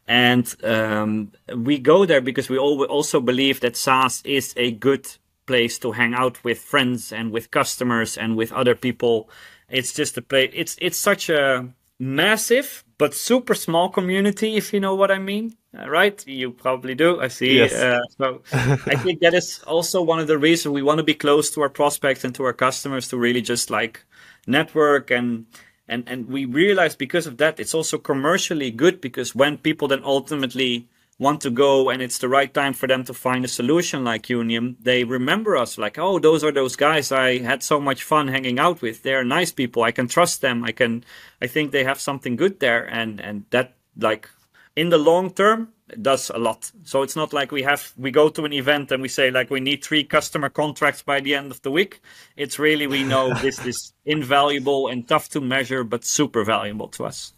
And 0.08 0.56
um, 0.63 1.32
we 1.56 1.80
go 1.80 2.06
there 2.06 2.22
because 2.22 2.50
we 2.50 2.58
also 2.58 3.20
believe 3.20 3.60
that 3.62 3.75
SaaS 3.75 4.22
is 4.24 4.54
a 4.58 4.72
good 4.72 5.08
place 5.46 5.80
to 5.80 5.92
hang 5.92 6.13
out 6.13 6.44
with 6.44 6.60
friends 6.60 7.12
and 7.12 7.32
with 7.32 7.51
customers 7.51 8.18
and 8.18 8.36
with 8.36 8.51
other 8.54 8.75
people. 8.75 9.30
It's 9.67 9.93
just 9.93 10.17
a 10.17 10.22
place. 10.22 10.52
It's 10.54 10.76
it's 10.80 10.98
such 10.98 11.30
a 11.30 11.67
massive 12.00 12.84
but 12.98 13.13
super 13.13 13.56
small 13.56 13.89
community, 13.89 14.56
if 14.56 14.74
you 14.74 14.80
know 14.80 14.95
what 14.95 15.12
I 15.12 15.19
mean. 15.19 15.56
Uh, 15.78 15.89
right? 15.89 16.28
You 16.28 16.52
probably 16.52 16.95
do. 16.95 17.22
I 17.22 17.28
see. 17.28 17.58
Yes. 17.58 17.74
Uh, 17.74 18.00
so 18.17 18.41
I 18.52 18.95
think 18.95 19.19
that 19.22 19.34
is 19.34 19.62
also 19.67 20.02
one 20.02 20.19
of 20.19 20.28
the 20.28 20.38
reasons 20.38 20.74
we 20.74 20.82
want 20.82 20.98
to 20.98 21.04
be 21.04 21.13
close 21.13 21.52
to 21.52 21.62
our 21.62 21.69
prospects 21.69 22.24
and 22.24 22.34
to 22.36 22.43
our 22.43 22.54
customers 22.54 23.08
to 23.10 23.17
really 23.17 23.41
just 23.41 23.69
like 23.69 24.04
network 24.50 25.12
and 25.12 25.46
and 25.88 26.04
and 26.08 26.28
we 26.28 26.46
realize 26.46 26.96
because 26.96 27.28
of 27.28 27.38
that 27.38 27.60
it's 27.60 27.74
also 27.74 27.98
commercially 27.98 28.72
good 28.72 29.00
because 29.00 29.36
when 29.36 29.58
people 29.58 29.88
then 29.88 30.02
ultimately 30.04 30.88
want 31.20 31.42
to 31.42 31.52
go 31.52 31.90
and 31.90 32.02
it's 32.02 32.18
the 32.20 32.30
right 32.30 32.54
time 32.54 32.74
for 32.74 32.88
them 32.88 33.04
to 33.04 33.14
find 33.14 33.44
a 33.44 33.48
solution 33.48 34.06
like 34.06 34.28
Younium 34.28 34.78
they 34.80 35.04
remember 35.04 35.58
us 35.58 35.78
like, 35.78 36.00
oh, 36.00 36.18
those 36.18 36.44
are 36.44 36.52
those 36.52 36.78
guys 36.78 37.12
I 37.12 37.40
had 37.40 37.62
so 37.62 37.80
much 37.80 38.04
fun 38.04 38.30
hanging 38.30 38.58
out 38.58 38.82
with. 38.82 39.04
They're 39.04 39.26
nice 39.26 39.52
people. 39.52 39.84
I 39.84 39.92
can 39.92 40.08
trust 40.08 40.42
them. 40.42 40.64
I 40.64 40.72
can, 40.72 41.04
I 41.42 41.48
think 41.48 41.72
they 41.72 41.84
have 41.84 42.00
something 42.00 42.38
good 42.38 42.62
there. 42.62 42.86
And, 42.86 43.20
and 43.20 43.44
that 43.50 43.76
like 43.98 44.30
in 44.78 44.90
the 44.90 44.98
long 44.98 45.32
term, 45.34 45.74
does 46.02 46.30
a 46.30 46.38
lot. 46.38 46.71
So 46.84 47.02
it's 47.02 47.15
not 47.15 47.34
like 47.34 47.52
we 47.52 47.63
have 47.63 47.93
we 47.97 48.12
go 48.12 48.30
to 48.30 48.45
an 48.45 48.54
event 48.54 48.91
and 48.91 49.02
we 49.02 49.08
say 49.08 49.32
like 49.32 49.49
we 49.49 49.60
need 49.60 49.84
three 49.84 50.04
customer 50.04 50.49
contracts 50.49 51.02
by 51.02 51.19
the 51.19 51.36
end 51.36 51.52
of 51.52 51.62
the 51.62 51.71
week. 51.71 52.02
It's 52.36 52.60
really 52.60 52.88
we 52.88 53.04
know 53.04 53.34
this 53.41 53.65
is 53.65 53.93
invaluable 54.06 54.88
and 54.88 55.08
tough 55.08 55.30
to 55.30 55.41
measure, 55.41 55.84
but 55.84 56.06
super 56.06 56.43
valuable 56.43 56.88
to 56.89 57.06
us. 57.06 57.34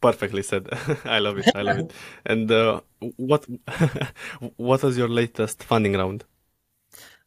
Perfectly 0.00 0.42
said. 0.42 0.68
I 1.04 1.20
love 1.20 1.38
it. 1.38 1.48
I 1.54 1.62
love 1.62 1.78
it. 1.78 1.92
And 2.26 2.50
uh, 2.50 2.80
what 3.16 3.46
what 4.56 4.82
was 4.82 4.98
your 4.98 5.08
latest 5.08 5.62
funding 5.62 5.94
round? 5.94 6.24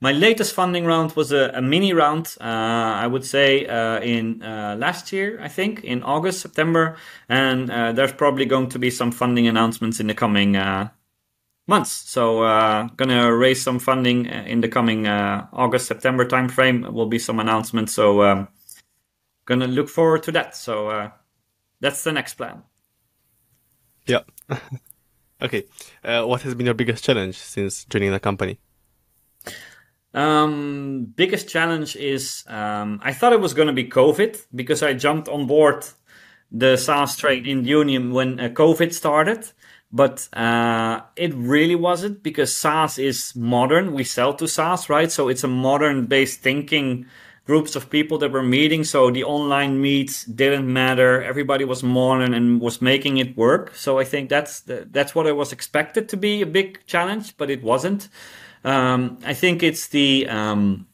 My 0.02 0.12
latest 0.12 0.54
funding 0.54 0.86
round 0.86 1.14
was 1.16 1.32
a, 1.32 1.52
a 1.54 1.62
mini 1.62 1.94
round, 1.94 2.36
uh, 2.42 2.44
I 2.44 3.08
would 3.08 3.24
say, 3.24 3.66
uh, 3.66 4.00
in 4.02 4.42
uh, 4.42 4.76
last 4.78 5.14
year, 5.14 5.40
I 5.42 5.48
think, 5.48 5.84
in 5.84 6.04
August, 6.04 6.42
September. 6.42 6.98
And 7.30 7.72
uh, 7.72 7.94
there's 7.94 8.12
probably 8.12 8.46
going 8.46 8.70
to 8.70 8.80
be 8.80 8.90
some 8.90 9.12
funding 9.12 9.48
announcements 9.48 10.00
in 10.00 10.08
the 10.08 10.14
coming 10.14 10.58
uh, 10.58 10.90
months. 11.68 11.92
So, 11.92 12.44
uh, 12.44 12.90
gonna 12.98 13.34
raise 13.34 13.62
some 13.62 13.80
funding 13.80 14.26
in 14.26 14.62
the 14.62 14.68
coming 14.68 15.08
August, 15.08 15.88
September 15.88 16.26
timeframe. 16.26 16.92
Will 16.92 17.08
be 17.08 17.20
some 17.20 17.40
announcements. 17.40 17.94
So, 17.94 18.22
um, 18.22 18.48
gonna 19.46 19.68
look 19.68 19.88
forward 19.88 20.24
to 20.24 20.32
that. 20.34 20.58
So, 20.58 21.12
that's 21.80 22.04
the 22.04 22.12
next 22.12 22.34
plan. 22.34 22.64
Yeah. 24.06 24.24
okay. 25.42 25.64
what 26.04 26.42
has 26.42 26.54
been 26.54 26.66
your 26.66 26.76
biggest 26.76 27.04
challenge 27.04 27.38
since 27.38 27.86
joining 27.86 28.12
the 28.12 28.20
company? 28.20 28.60
Um, 30.16 31.14
biggest 31.18 31.50
challenge 31.50 31.98
is 31.98 32.46
um, 32.48 33.02
I 33.04 33.12
thought 33.12 33.34
it 33.34 33.42
was 33.42 33.54
going 33.54 33.68
to 33.68 33.74
be 33.74 33.90
COVID 33.90 34.46
because 34.56 34.82
I 34.82 34.94
jumped 34.94 35.28
on 35.28 35.46
board 35.46 35.86
the 36.52 36.78
SaaS 36.78 37.18
trade 37.18 37.46
in 37.46 37.66
Younium 37.66 38.14
when 38.14 38.40
uh, 38.40 38.48
COVID 38.48 38.94
started, 38.94 39.52
but 39.92 40.30
uh, 40.32 41.02
it 41.18 41.34
really 41.34 41.76
wasn't 41.76 42.24
because 42.24 42.56
SaaS 42.56 42.98
is 42.98 43.36
modern. 43.36 43.94
We 43.94 44.06
sell 44.06 44.34
to 44.36 44.48
SaaS, 44.48 44.90
right? 44.90 45.12
So 45.12 45.28
it's 45.28 45.44
a 45.44 45.50
modern 45.50 46.06
based 46.06 46.40
thinking 46.40 47.08
groups 47.46 47.76
of 47.76 47.90
people 47.90 48.18
that 48.20 48.32
were 48.32 48.42
meeting. 48.42 48.86
So 48.86 49.12
the 49.12 49.26
online 49.26 49.82
meets 49.82 50.24
didn't 50.24 50.72
matter. 50.72 51.22
Everybody 51.22 51.66
was 51.66 51.84
modern 51.84 52.34
and 52.34 52.62
was 52.62 52.82
making 52.82 53.18
it 53.18 53.36
work. 53.36 53.76
So 53.76 54.00
I 54.00 54.06
think 54.06 54.30
that's 54.30 54.62
the, 54.62 54.88
that's 54.90 55.14
what 55.14 55.28
I 55.28 55.34
was 55.34 55.52
expected 55.52 56.08
to 56.10 56.18
be 56.18 56.42
a 56.42 56.46
big 56.46 56.86
challenge, 56.86 57.36
but 57.36 57.50
it 57.50 57.62
wasn't. 57.62 58.08
Um, 58.66 59.20
I 59.24 59.34
think 59.34 59.64
it's 59.64 59.88
the 59.88 60.28
um, 60.28 60.88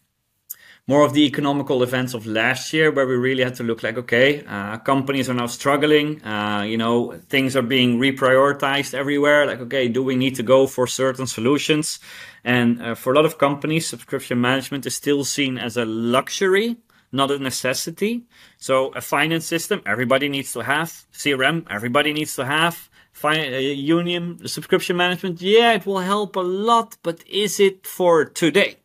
more 0.87 1.05
of 1.05 1.13
the 1.13 1.25
economical 1.25 1.83
events 1.83 2.13
of 2.13 2.27
last 2.27 2.73
year 2.73 2.91
where 2.91 3.07
we 3.07 3.15
really 3.15 3.43
had 3.43 3.55
to 3.55 3.63
look 3.63 3.81
like, 3.81 3.97
okay, 3.97 4.43
uh, 4.45 4.77
companies 4.79 5.29
are 5.29 5.33
now 5.33 5.47
struggling. 5.47 6.23
Uh, 6.23 6.63
you 6.63 6.77
know, 6.77 7.17
things 7.29 7.55
are 7.55 7.61
being 7.61 7.97
reprioritized 7.97 8.93
everywhere. 8.93 9.45
Like, 9.45 9.61
okay, 9.61 9.87
do 9.87 10.03
we 10.03 10.15
need 10.15 10.35
to 10.35 10.43
go 10.43 10.67
for 10.67 10.85
certain 10.85 11.27
solutions? 11.27 11.99
And 12.43 12.81
uh, 12.81 12.95
for 12.95 13.13
a 13.13 13.15
lot 13.15 13.25
of 13.25 13.37
companies, 13.37 13.87
subscription 13.87 14.41
management 14.41 14.85
is 14.85 14.95
still 14.95 15.23
seen 15.23 15.57
as 15.57 15.77
a 15.77 15.85
luxury 15.85 16.77
not 17.11 17.31
a 17.31 17.39
necessity. 17.39 18.23
So 18.57 18.89
a 18.93 19.01
finance 19.01 19.45
system, 19.45 19.81
everybody 19.85 20.29
needs 20.29 20.53
to 20.53 20.61
have. 20.61 21.05
CRM, 21.13 21.65
everybody 21.69 22.13
needs 22.13 22.35
to 22.35 22.45
have. 22.45 22.89
Uh, 23.23 23.33
Younium 23.33 24.47
subscription 24.47 24.97
management, 24.97 25.41
yeah, 25.41 25.73
it 25.73 25.85
will 25.85 25.99
help 25.99 26.35
a 26.35 26.41
lot, 26.41 26.97
but 27.03 27.23
is 27.27 27.59
it 27.59 27.85
for 27.85 28.25
today? 28.25 28.77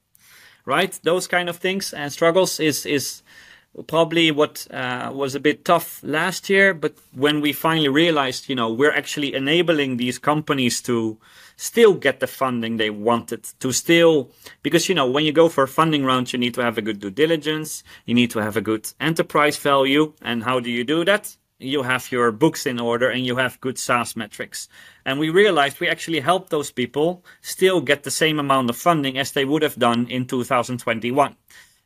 Right? 0.64 0.98
Those 1.02 1.26
kind 1.28 1.48
of 1.48 1.56
things 1.56 1.92
and 1.92 2.12
struggles 2.12 2.60
is 2.60 2.86
is 2.86 3.22
probably 3.86 4.30
what 4.30 4.66
uh, 4.70 5.10
was 5.12 5.34
a 5.34 5.40
bit 5.40 5.64
tough 5.64 6.00
last 6.02 6.48
year. 6.48 6.74
But 6.74 6.94
when 7.12 7.40
we 7.40 7.52
finally 7.52 7.88
realized, 7.88 8.48
you 8.48 8.56
know, 8.56 8.72
we're 8.72 8.92
actually 8.92 9.34
enabling 9.34 9.96
these 9.96 10.18
companies 10.18 10.80
to 10.82 11.18
still 11.56 11.94
get 11.94 12.20
the 12.20 12.26
funding 12.26 12.76
they 12.76 12.90
wanted 12.90 13.44
to 13.60 13.72
still, 13.72 14.30
because, 14.62 14.88
you 14.88 14.94
know, 14.94 15.10
when 15.10 15.24
you 15.24 15.32
go 15.32 15.48
for 15.48 15.64
a 15.64 15.68
funding 15.68 16.04
round, 16.04 16.32
you 16.32 16.38
need 16.38 16.54
to 16.54 16.62
have 16.62 16.78
a 16.78 16.82
good 16.82 17.00
due 17.00 17.10
diligence. 17.10 17.84
You 18.04 18.14
need 18.14 18.30
to 18.30 18.40
have 18.40 18.56
a 18.56 18.62
good 18.62 18.92
enterprise 19.00 19.56
value. 19.56 20.14
And 20.22 20.44
how 20.44 20.60
do 20.60 20.70
you 20.70 20.84
do 20.84 21.04
that? 21.04 21.36
You 21.58 21.82
have 21.82 22.12
your 22.12 22.32
books 22.32 22.66
in 22.66 22.78
order 22.78 23.08
and 23.08 23.24
you 23.24 23.36
have 23.36 23.60
good 23.60 23.78
SaaS 23.78 24.14
metrics. 24.16 24.68
And 25.04 25.18
we 25.18 25.30
realized 25.30 25.80
we 25.80 25.88
actually 25.88 26.20
helped 26.20 26.50
those 26.50 26.70
people 26.70 27.24
still 27.40 27.80
get 27.80 28.02
the 28.02 28.10
same 28.10 28.38
amount 28.38 28.68
of 28.68 28.76
funding 28.76 29.18
as 29.18 29.32
they 29.32 29.44
would 29.44 29.62
have 29.62 29.78
done 29.78 30.06
in 30.08 30.26
2021. 30.26 31.36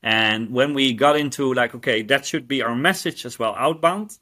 And 0.02 0.50
when 0.50 0.74
we 0.74 0.92
got 0.92 1.16
into 1.16 1.54
like, 1.54 1.74
okay, 1.74 2.02
that 2.02 2.26
should 2.26 2.48
be 2.48 2.62
our 2.62 2.74
message 2.74 3.24
as 3.24 3.38
well 3.38 3.54
outbound, 3.56 4.18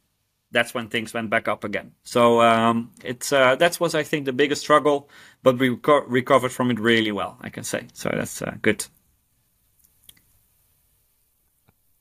that's 0.50 0.74
when 0.74 0.88
things 0.88 1.14
went 1.14 1.30
back 1.30 1.48
up 1.48 1.64
again. 1.64 1.92
So 2.04 2.40
um, 2.40 2.92
it's 3.04 3.32
uh, 3.32 3.56
that 3.56 3.78
was 3.80 3.94
I 3.94 4.02
think 4.02 4.24
the 4.24 4.32
biggest 4.32 4.62
struggle, 4.62 5.08
but 5.42 5.58
we 5.58 5.70
reco- 5.70 6.04
recovered 6.06 6.52
from 6.52 6.70
it 6.70 6.80
really 6.80 7.12
well. 7.12 7.37
I 7.40 7.50
can 7.50 7.64
say 7.64 7.87
so. 7.92 8.11
That's 8.12 8.42
uh, 8.42 8.56
good. 8.62 8.87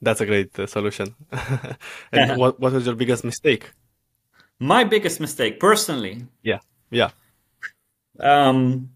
That's 0.01 0.21
a 0.21 0.25
great 0.25 0.57
uh, 0.60 0.67
solution. 0.67 1.15
and 2.12 2.38
what 2.38 2.60
what 2.60 2.73
was 2.73 2.86
your 2.86 2.95
biggest 2.95 3.23
mistake? 3.23 3.71
My 4.60 4.83
biggest 4.83 5.19
mistake, 5.19 5.60
personally. 5.60 6.25
Yeah, 6.41 6.60
yeah. 6.89 7.12
Um, 8.19 8.89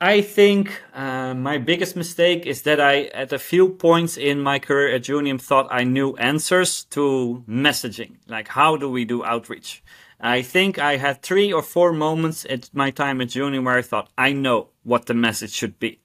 I 0.00 0.20
think 0.20 0.82
uh, 0.92 1.34
my 1.34 1.58
biggest 1.58 1.96
mistake 1.96 2.46
is 2.46 2.62
that 2.62 2.80
I, 2.80 3.04
at 3.06 3.32
a 3.32 3.38
few 3.38 3.70
points 3.70 4.16
in 4.16 4.40
my 4.40 4.58
career 4.58 4.94
at 4.94 5.02
Younium, 5.02 5.40
thought 5.40 5.68
I 5.70 5.84
knew 5.84 6.14
answers 6.16 6.84
to 6.90 7.42
messaging. 7.48 8.16
Like, 8.28 8.48
how 8.48 8.76
do 8.76 8.90
we 8.90 9.04
do 9.04 9.24
outreach? 9.24 9.82
I 10.20 10.42
think 10.42 10.78
I 10.78 10.96
had 10.96 11.22
three 11.22 11.52
or 11.52 11.62
four 11.62 11.92
moments 11.92 12.46
at 12.48 12.70
my 12.72 12.90
time 12.90 13.20
at 13.20 13.28
Younium 13.28 13.64
where 13.64 13.78
I 13.78 13.82
thought, 13.82 14.10
I 14.16 14.32
know 14.32 14.68
what 14.82 15.06
the 15.06 15.14
message 15.14 15.52
should 15.52 15.78
be. 15.78 16.00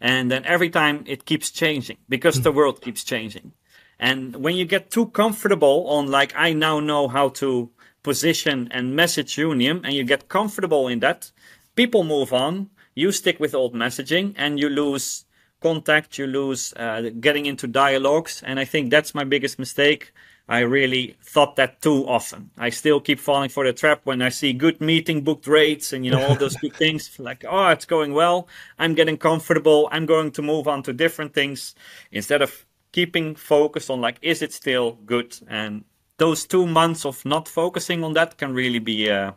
And 0.00 0.30
then 0.30 0.44
every 0.44 0.70
time 0.70 1.04
it 1.06 1.24
keeps 1.24 1.50
changing 1.50 1.98
because 2.08 2.42
the 2.42 2.52
world 2.52 2.80
keeps 2.80 3.04
changing. 3.04 3.52
And 3.98 4.36
when 4.36 4.56
you 4.56 4.64
get 4.64 4.90
too 4.90 5.06
comfortable 5.06 5.86
on, 5.88 6.08
like, 6.08 6.32
I 6.36 6.52
now 6.52 6.80
know 6.80 7.08
how 7.08 7.28
to 7.40 7.70
position 8.02 8.68
and 8.70 8.94
message 8.94 9.36
Younium, 9.36 9.80
and 9.84 9.94
you 9.94 10.04
get 10.04 10.28
comfortable 10.28 10.88
in 10.88 11.00
that, 11.00 11.30
people 11.74 12.04
move 12.04 12.32
on 12.32 12.70
you 12.94 13.10
stick 13.12 13.40
with 13.40 13.54
old 13.54 13.74
messaging 13.74 14.34
and 14.36 14.58
you 14.58 14.68
lose 14.68 15.24
contact, 15.60 16.18
you 16.18 16.26
lose 16.26 16.72
uh, 16.74 17.10
getting 17.20 17.46
into 17.46 17.66
dialogues. 17.66 18.42
And 18.44 18.60
I 18.60 18.64
think 18.64 18.90
that's 18.90 19.14
my 19.14 19.24
biggest 19.24 19.58
mistake. 19.58 20.12
I 20.46 20.60
really 20.60 21.16
thought 21.22 21.56
that 21.56 21.80
too 21.80 22.06
often. 22.06 22.50
I 22.58 22.68
still 22.68 23.00
keep 23.00 23.18
falling 23.18 23.48
for 23.48 23.64
the 23.64 23.72
trap 23.72 24.02
when 24.04 24.20
I 24.20 24.28
see 24.28 24.52
good 24.52 24.80
meeting 24.80 25.22
booked 25.22 25.46
rates 25.46 25.92
and 25.92 26.04
you 26.04 26.10
know 26.10 26.22
all 26.22 26.34
those 26.34 26.56
good 26.60 26.76
things. 26.76 27.18
Like, 27.18 27.44
oh, 27.48 27.68
it's 27.68 27.86
going 27.86 28.12
well. 28.12 28.46
I'm 28.78 28.94
getting 28.94 29.16
comfortable. 29.16 29.88
I'm 29.90 30.04
going 30.04 30.32
to 30.32 30.42
move 30.42 30.68
on 30.68 30.82
to 30.82 30.92
different 30.92 31.32
things 31.32 31.74
instead 32.12 32.42
of 32.42 32.66
keeping 32.92 33.34
focused 33.34 33.90
on 33.90 34.00
like, 34.00 34.18
is 34.20 34.42
it 34.42 34.52
still 34.52 34.92
good? 35.06 35.36
And 35.48 35.84
those 36.18 36.46
two 36.46 36.66
months 36.66 37.06
of 37.06 37.24
not 37.24 37.48
focusing 37.48 38.04
on 38.04 38.12
that 38.12 38.36
can 38.36 38.52
really 38.52 38.78
be 38.78 39.10
uh, 39.10 39.32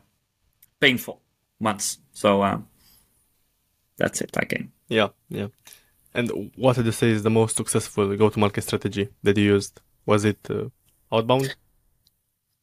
painful 0.79 1.21
months. 1.59 1.99
So 2.11 2.41
uh, 2.41 2.59
that's 3.97 4.21
it, 4.21 4.35
I 4.37 4.45
think. 4.45 4.69
Yeah, 4.89 5.09
yeah. 5.29 5.47
And 6.13 6.51
what 6.55 6.77
would 6.77 6.85
you 6.85 6.91
say 6.91 7.11
is 7.11 7.23
the 7.23 7.29
most 7.29 7.57
successful 7.57 8.15
go-to-market 8.15 8.63
strategy 8.63 9.09
that 9.23 9.37
you 9.37 9.55
used? 9.55 9.79
Was 10.05 10.25
it 10.25 10.39
uh, 10.49 10.69
outbound? 11.11 11.55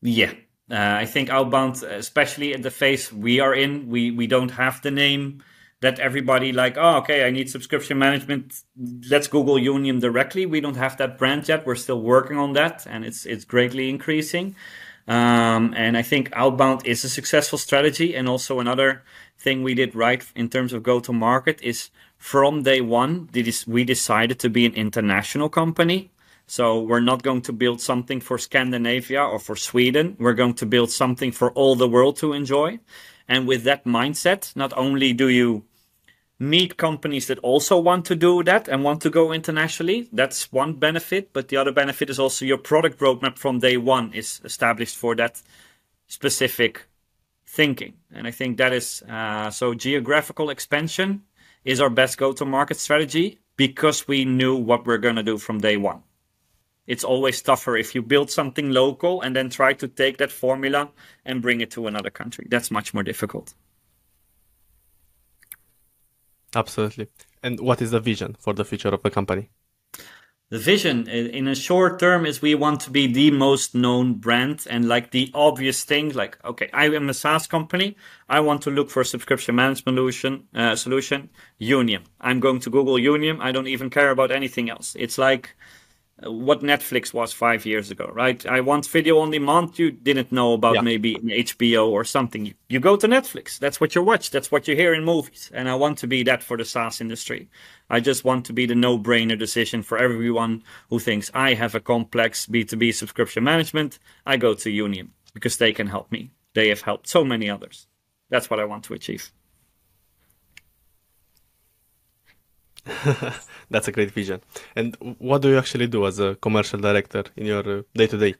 Yeah, 0.02 0.32
uh, 0.70 0.76
I 0.76 1.06
think 1.06 1.30
outbound, 1.30 1.82
especially 1.82 2.54
at 2.54 2.62
the 2.62 2.70
phase 2.70 3.12
we 3.12 3.40
are 3.40 3.54
in, 3.54 3.88
we 3.88 4.10
we 4.10 4.26
don't 4.26 4.50
have 4.50 4.82
the 4.82 4.90
name 4.90 5.42
that 5.80 5.98
everybody 5.98 6.52
like. 6.52 6.76
Oh, 6.76 6.96
okay, 6.98 7.26
I 7.26 7.30
need 7.30 7.50
subscription 7.50 7.98
management. 7.98 8.62
Let's 9.10 9.28
Google 9.28 9.56
Younium 9.56 10.00
directly. 10.00 10.46
We 10.46 10.60
don't 10.60 10.76
have 10.76 10.96
that 10.98 11.18
brand 11.18 11.48
yet. 11.48 11.66
We're 11.66 11.74
still 11.74 12.00
working 12.00 12.38
on 12.38 12.52
that, 12.54 12.86
and 12.86 13.04
it's 13.04 13.26
it's 13.26 13.44
greatly 13.44 13.88
increasing. 13.88 14.56
Um, 15.06 15.74
and 15.76 15.96
I 15.96 16.02
think 16.02 16.30
outbound 16.32 16.86
is 16.86 17.04
a 17.04 17.08
successful 17.08 17.58
strategy. 17.58 18.14
And 18.14 18.28
also 18.28 18.60
another 18.60 19.02
thing 19.38 19.62
we 19.62 19.74
did 19.74 19.94
right 19.94 20.24
in 20.34 20.48
terms 20.48 20.72
of 20.72 20.82
go 20.82 21.00
to 21.00 21.12
market 21.12 21.60
is 21.62 21.90
from 22.16 22.62
day 22.62 22.80
one, 22.80 23.28
we 23.66 23.84
decided 23.84 24.38
to 24.38 24.48
be 24.48 24.64
an 24.64 24.74
international 24.74 25.48
company. 25.48 26.10
So 26.46 26.80
we're 26.80 27.00
not 27.00 27.22
going 27.22 27.42
to 27.42 27.52
build 27.52 27.80
something 27.80 28.20
for 28.20 28.38
Scandinavia 28.38 29.22
or 29.22 29.38
for 29.38 29.56
Sweden. 29.56 30.16
We're 30.18 30.34
going 30.34 30.54
to 30.54 30.66
build 30.66 30.90
something 30.90 31.32
for 31.32 31.50
all 31.52 31.74
the 31.74 31.88
world 31.88 32.16
to 32.18 32.32
enjoy. 32.32 32.80
And 33.26 33.48
with 33.48 33.64
that 33.64 33.84
mindset, 33.84 34.54
not 34.54 34.72
only 34.76 35.12
do 35.12 35.28
you 35.28 35.64
meet 36.38 36.76
companies 36.76 37.26
that 37.28 37.38
also 37.38 37.78
want 37.78 38.04
to 38.06 38.16
do 38.16 38.42
that 38.42 38.68
and 38.68 38.82
want 38.82 39.00
to 39.02 39.10
go 39.10 39.32
internationally. 39.32 40.08
That's 40.12 40.52
one 40.52 40.74
benefit. 40.74 41.32
But 41.32 41.48
the 41.48 41.56
other 41.56 41.72
benefit 41.72 42.10
is 42.10 42.18
also 42.18 42.44
your 42.44 42.58
product 42.58 42.98
roadmap 42.98 43.38
from 43.38 43.60
day 43.60 43.76
one 43.76 44.12
is 44.12 44.40
established 44.44 44.96
for 44.96 45.14
that 45.16 45.42
specific 46.06 46.86
thinking. 47.46 47.94
And 48.12 48.26
I 48.26 48.30
think 48.30 48.58
that 48.58 48.72
is 48.72 49.02
uh, 49.08 49.50
so 49.50 49.74
geographical 49.74 50.50
expansion 50.50 51.22
is 51.64 51.80
our 51.80 51.90
best 51.90 52.18
go 52.18 52.32
to 52.32 52.44
market 52.44 52.78
strategy 52.78 53.38
because 53.56 54.08
we 54.08 54.24
knew 54.24 54.56
what 54.56 54.86
we're 54.86 54.98
going 54.98 55.16
to 55.16 55.22
do 55.22 55.38
from 55.38 55.60
day 55.60 55.76
one. 55.76 56.02
It's 56.86 57.04
always 57.04 57.40
tougher 57.40 57.76
if 57.76 57.94
you 57.94 58.02
build 58.02 58.30
something 58.30 58.70
local 58.70 59.22
and 59.22 59.34
then 59.34 59.50
try 59.50 59.72
to 59.74 59.88
take 59.88 60.18
that 60.18 60.32
formula 60.32 60.90
and 61.24 61.42
bring 61.42 61.60
it 61.60 61.70
to 61.72 61.86
another 61.86 62.10
country. 62.10 62.46
That's 62.50 62.70
much 62.70 62.92
more 62.92 63.02
difficult. 63.02 63.54
Absolutely. 66.54 67.08
And 67.42 67.60
what 67.60 67.82
is 67.82 67.90
the 67.90 68.00
vision 68.00 68.36
for 68.38 68.52
the 68.54 68.64
future 68.64 68.88
of 68.88 69.02
the 69.02 69.10
company? 69.10 69.50
The 70.50 70.58
vision 70.58 71.08
in 71.08 71.48
a 71.48 71.54
short 71.54 71.98
term 71.98 72.26
is 72.26 72.42
we 72.42 72.54
want 72.54 72.80
to 72.80 72.90
be 72.90 73.06
the 73.06 73.30
most 73.30 73.74
known 73.74 74.14
brand 74.14 74.66
and 74.70 74.86
like 74.86 75.10
the 75.10 75.30
obvious 75.34 75.82
thing, 75.84 76.12
like, 76.12 76.38
okay, 76.44 76.68
I 76.72 76.84
am 76.86 77.08
a 77.08 77.14
SaaS 77.14 77.46
company. 77.46 77.96
I 78.28 78.40
want 78.40 78.62
to 78.62 78.70
look 78.70 78.90
for 78.90 79.00
a 79.00 79.06
subscription 79.06 79.56
management 79.56 79.96
solution, 79.96 80.46
uh, 80.54 80.76
solution, 80.76 81.30
Younium. 81.60 82.02
I'm 82.20 82.40
going 82.40 82.60
to 82.60 82.70
Google 82.70 82.96
Younium. 82.96 83.40
I 83.40 83.52
don't 83.52 83.66
even 83.66 83.88
care 83.90 84.10
about 84.10 84.30
anything 84.30 84.68
else. 84.70 84.94
It's 84.98 85.18
like, 85.18 85.56
Uh, 86.22 86.30
what 86.30 86.60
Netflix 86.60 87.12
was 87.12 87.32
five 87.32 87.66
years 87.66 87.90
ago, 87.90 88.08
right? 88.14 88.46
I 88.46 88.60
want 88.60 88.86
video 88.86 89.18
on 89.18 89.32
demand. 89.32 89.76
You 89.78 89.90
didn't 89.90 90.30
know 90.30 90.52
about 90.52 90.76
yeah. 90.76 90.80
maybe 90.82 91.16
HBO 91.16 91.88
or 91.88 92.04
something. 92.04 92.54
You 92.68 92.78
go 92.78 92.96
to 92.96 93.08
Netflix. 93.08 93.58
That's 93.58 93.80
what 93.80 93.96
you 93.96 94.02
watch. 94.02 94.30
That's 94.30 94.52
what 94.52 94.68
you 94.68 94.76
hear 94.76 94.94
in 94.94 95.04
movies. 95.04 95.50
And 95.52 95.68
I 95.68 95.74
want 95.74 95.98
to 95.98 96.06
be 96.06 96.22
that 96.22 96.42
for 96.42 96.56
the 96.56 96.64
SaaS 96.64 97.00
industry. 97.00 97.48
I 97.90 97.98
just 97.98 98.24
want 98.24 98.46
to 98.46 98.52
be 98.52 98.64
the 98.64 98.76
no 98.76 98.96
brainer 98.96 99.36
decision 99.36 99.82
for 99.82 99.98
everyone 99.98 100.62
who 100.88 101.00
thinks 101.00 101.32
I 101.34 101.54
have 101.54 101.74
a 101.74 101.80
complex 101.80 102.46
B2B 102.46 102.94
subscription 102.94 103.42
management. 103.42 103.98
I 104.24 104.36
go 104.36 104.54
to 104.54 104.70
Younium 104.70 105.08
because 105.32 105.56
they 105.56 105.72
can 105.72 105.88
help 105.88 106.12
me. 106.12 106.30
They 106.54 106.68
have 106.68 106.82
helped 106.82 107.08
so 107.08 107.24
many 107.24 107.50
others. 107.50 107.88
That's 108.30 108.48
what 108.48 108.60
I 108.60 108.64
want 108.66 108.84
to 108.84 108.94
achieve. 108.94 109.32
That's 113.70 113.88
a 113.88 113.92
great 113.92 114.10
vision. 114.10 114.40
And 114.76 114.96
what 115.18 115.42
do 115.42 115.48
you 115.48 115.58
actually 115.58 115.86
do 115.86 116.06
as 116.06 116.18
a 116.18 116.34
commercial 116.36 116.80
director 116.80 117.24
in 117.36 117.46
your 117.46 117.84
day 117.94 118.06
to 118.06 118.18
day? 118.18 118.34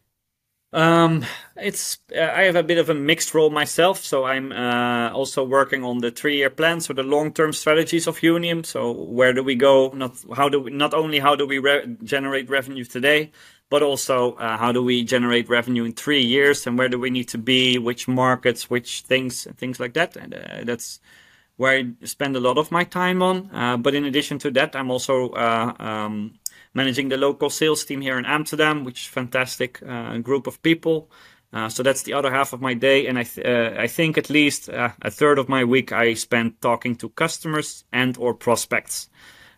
Um, 0.75 1.25
it's 1.57 1.99
uh, 2.15 2.21
I 2.21 2.43
have 2.43 2.57
a 2.57 2.63
bit 2.65 2.79
of 2.79 2.91
a 2.91 2.95
mixed 2.95 3.33
role 3.33 3.49
myself, 3.49 4.01
so 4.01 4.25
I'm 4.25 4.51
uh, 4.51 5.11
also 5.13 5.45
working 5.45 5.85
on 5.85 5.99
the 5.99 6.11
three-year 6.11 6.51
plan, 6.51 6.81
so 6.81 6.93
the 6.93 7.05
long-term 7.05 7.53
strategies 7.53 8.09
of 8.09 8.19
Younium. 8.19 8.67
So 8.67 8.91
where 8.91 9.33
do 9.33 9.45
we 9.45 9.55
go? 9.55 9.93
Not 9.95 10.17
how 10.35 10.49
do 10.49 10.59
we, 10.59 10.73
not 10.73 10.93
only 10.93 11.21
how 11.21 11.37
do 11.37 11.47
we 11.47 11.61
re- 11.61 11.97
generate 12.03 12.51
revenue 12.51 12.85
today, 12.85 13.31
but 13.71 13.85
also 13.85 14.33
uh, 14.33 14.57
how 14.57 14.73
do 14.73 14.83
we 14.83 15.05
generate 15.05 15.49
revenue 15.49 15.85
in 15.85 15.93
three 15.93 16.23
years, 16.23 16.67
and 16.67 16.77
where 16.77 16.89
do 16.89 16.99
we 16.99 17.11
need 17.11 17.29
to 17.29 17.39
be? 17.39 17.79
Which 17.79 18.09
markets? 18.09 18.69
Which 18.69 19.03
things? 19.03 19.47
Things 19.57 19.79
like 19.79 19.95
that. 19.95 20.17
And 20.17 20.35
uh, 20.35 20.65
that's 20.65 20.99
where 21.57 21.79
I 21.79 22.07
spend 22.07 22.37
a 22.37 22.41
lot 22.41 22.59
of 22.59 22.71
my 22.71 22.85
time 22.85 23.23
on. 23.23 23.51
Uh, 23.53 23.77
but 23.77 23.95
in 23.95 24.05
addition 24.05 24.39
to 24.41 24.51
that, 24.53 24.75
I'm 24.75 24.91
also 24.91 25.31
uh, 25.31 25.75
um, 25.79 26.35
managing 26.75 27.09
the 27.09 27.17
local 27.17 27.51
sales 27.51 27.85
team 27.85 28.01
here 28.01 28.19
in 28.19 28.27
Amsterdam, 28.27 28.85
which 28.85 29.03
is 29.03 29.09
a 29.09 29.13
fantastic 29.13 29.81
uh, 29.87 30.19
group 30.19 30.47
of 30.47 30.63
people. 30.63 31.11
Uh, 31.53 31.69
so 31.69 31.85
that's 31.85 32.03
the 32.03 32.13
other 32.13 32.33
half 32.33 32.53
of 32.53 32.61
my 32.61 32.75
day, 32.75 33.07
and 33.07 33.17
I 33.17 33.23
th- 33.23 33.47
uh, 33.47 33.81
I 33.81 33.87
think 33.87 34.19
at 34.19 34.29
least 34.29 34.69
uh, 34.69 34.91
a 35.03 35.11
third 35.11 35.39
of 35.39 35.49
my 35.49 35.63
week 35.63 35.93
I 35.93 36.15
spend 36.15 36.61
talking 36.61 36.97
to 36.97 37.11
customers 37.11 37.85
and 37.93 38.19
or 38.19 38.35
prospects 38.35 39.09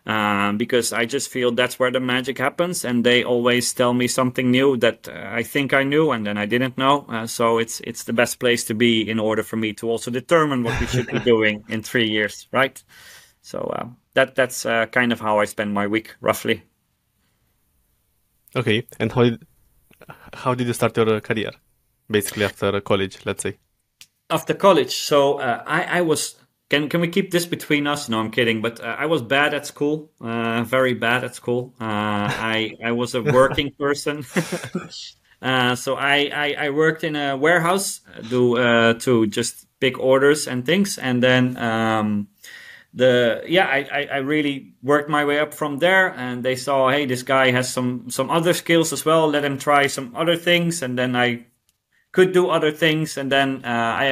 um, 0.07 0.57
because 0.57 0.93
I 0.93 1.05
just 1.05 1.29
feel 1.29 1.51
that's 1.51 1.79
where 1.79 1.91
the 1.91 2.01
magic 2.01 2.39
happens. 2.39 2.85
And 2.85 3.05
they 3.05 3.25
always 3.25 3.73
tell 3.73 3.93
me 3.93 4.07
something 4.07 4.51
new 4.51 4.77
that 4.79 5.09
uh, 5.09 5.31
I 5.33 5.43
think 5.43 5.73
I 5.73 5.83
knew 5.83 6.13
and 6.13 6.27
then 6.27 6.39
I 6.39 6.47
didn't 6.47 6.79
know. 6.79 7.07
Uh, 7.09 7.27
so 7.27 7.59
it's 7.59 7.81
it's 7.81 8.05
the 8.05 8.13
best 8.13 8.39
place 8.39 8.65
to 8.65 8.75
be 8.75 9.09
in 9.09 9.19
order 9.19 9.43
for 9.43 9.57
me 9.57 9.73
to 9.75 9.91
also 9.91 10.11
determine 10.11 10.63
what 10.63 10.81
we 10.81 10.87
should 10.87 11.09
be 11.09 11.19
doing 11.33 11.65
in 11.69 11.83
three 11.83 12.09
years, 12.09 12.47
right? 12.53 12.83
So 13.43 13.59
uh, 13.59 13.87
that 14.15 14.35
that's 14.35 14.65
uh, 14.65 14.87
kind 14.87 15.13
of 15.13 15.21
how 15.21 15.41
I 15.41 15.45
spend 15.45 15.75
my 15.75 15.87
week, 15.87 16.15
roughly. 16.21 16.63
Okay, 18.55 18.87
and 18.99 19.13
how 19.13 19.25
did, 19.25 19.47
how 20.33 20.55
did 20.55 20.67
you 20.67 20.73
start 20.73 20.97
your 20.97 21.21
career? 21.21 21.51
Basically, 22.09 22.45
after 22.45 22.81
college, 22.81 23.19
let's 23.27 23.43
say. 23.43 23.59
After 24.31 24.55
college, 24.55 24.95
so 24.95 25.39
uh, 25.39 25.63
I 25.67 25.99
I 25.99 26.01
was 26.01 26.37
can 26.69 26.89
can 26.89 27.01
we 27.01 27.09
keep 27.09 27.31
this 27.31 27.47
between 27.47 27.87
us? 27.87 28.09
No, 28.09 28.19
I'm 28.19 28.31
kidding. 28.31 28.61
But 28.61 28.81
uh, 28.81 28.97
I 28.99 29.07
was 29.07 29.23
bad 29.23 29.55
at 29.55 29.67
school, 29.67 30.11
uh, 30.21 30.65
very 30.65 30.95
bad 30.95 31.25
at 31.25 31.35
school. 31.35 31.75
Uh, 31.81 31.85
I 32.29 32.75
I 32.85 32.93
was 32.93 33.15
a 33.15 33.23
working 33.23 33.71
person, 33.79 34.25
uh, 35.43 35.75
so 35.77 35.95
I, 35.95 36.31
I, 36.35 36.57
I 36.67 36.71
worked 36.71 37.05
in 37.05 37.15
a 37.15 37.37
warehouse 37.37 38.01
do 38.29 38.57
uh, 38.57 38.95
to 39.01 39.27
just 39.27 39.67
pick 39.81 39.99
orders 39.99 40.49
and 40.49 40.67
things, 40.67 40.99
and 40.99 41.23
then 41.23 41.57
um, 41.57 42.29
the 42.95 43.45
yeah 43.47 43.67
I, 43.67 44.09
I 44.11 44.17
really 44.19 44.75
worked 44.83 45.09
my 45.09 45.25
way 45.25 45.39
up 45.39 45.55
from 45.55 45.79
there, 45.79 46.09
and 46.17 46.43
they 46.43 46.57
saw 46.57 46.91
hey 46.91 47.07
this 47.07 47.23
guy 47.23 47.53
has 47.53 47.73
some 47.73 48.11
some 48.11 48.29
other 48.29 48.55
skills 48.55 48.93
as 48.93 49.05
well. 49.05 49.29
Let 49.29 49.45
him 49.45 49.59
try 49.59 49.87
some 49.87 50.17
other 50.17 50.37
things, 50.37 50.83
and 50.83 50.99
then 50.99 51.15
I 51.15 51.47
could 52.17 52.33
do 52.33 52.49
other 52.49 52.73
things. 52.73 53.19
And 53.19 53.31
then 53.31 53.63
uh, 53.63 53.69
I 53.69 54.07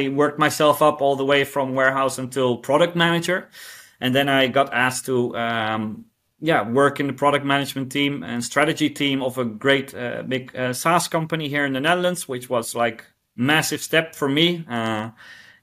I 0.00 0.08
worked 0.10 0.38
myself 0.38 0.80
up 0.80 1.02
all 1.02 1.16
the 1.16 1.24
way 1.24 1.44
from 1.44 1.74
warehouse 1.74 2.16
until 2.22 2.56
product 2.56 2.94
manager, 2.94 3.48
and 4.00 4.14
then 4.14 4.28
I 4.28 4.46
got 4.46 4.72
asked 4.72 5.06
to 5.06 5.36
um, 5.36 6.04
yeah 6.40 6.62
work 6.70 7.00
in 7.00 7.06
the 7.08 7.12
product 7.12 7.44
management 7.44 7.90
team 7.90 8.22
and 8.22 8.44
strategy 8.44 8.90
team 8.90 9.22
of 9.22 9.38
a 9.38 9.44
great 9.44 9.92
uh, 9.94 10.22
big 10.22 10.54
uh, 10.54 10.72
SaaS 10.72 11.08
company 11.08 11.48
here 11.48 11.66
in 11.66 11.72
the 11.72 11.80
Netherlands, 11.80 12.28
which 12.28 12.48
was 12.48 12.74
like 12.74 13.04
massive 13.34 13.80
step 13.80 14.14
for 14.14 14.28
me. 14.28 14.64
Uh, 14.70 15.10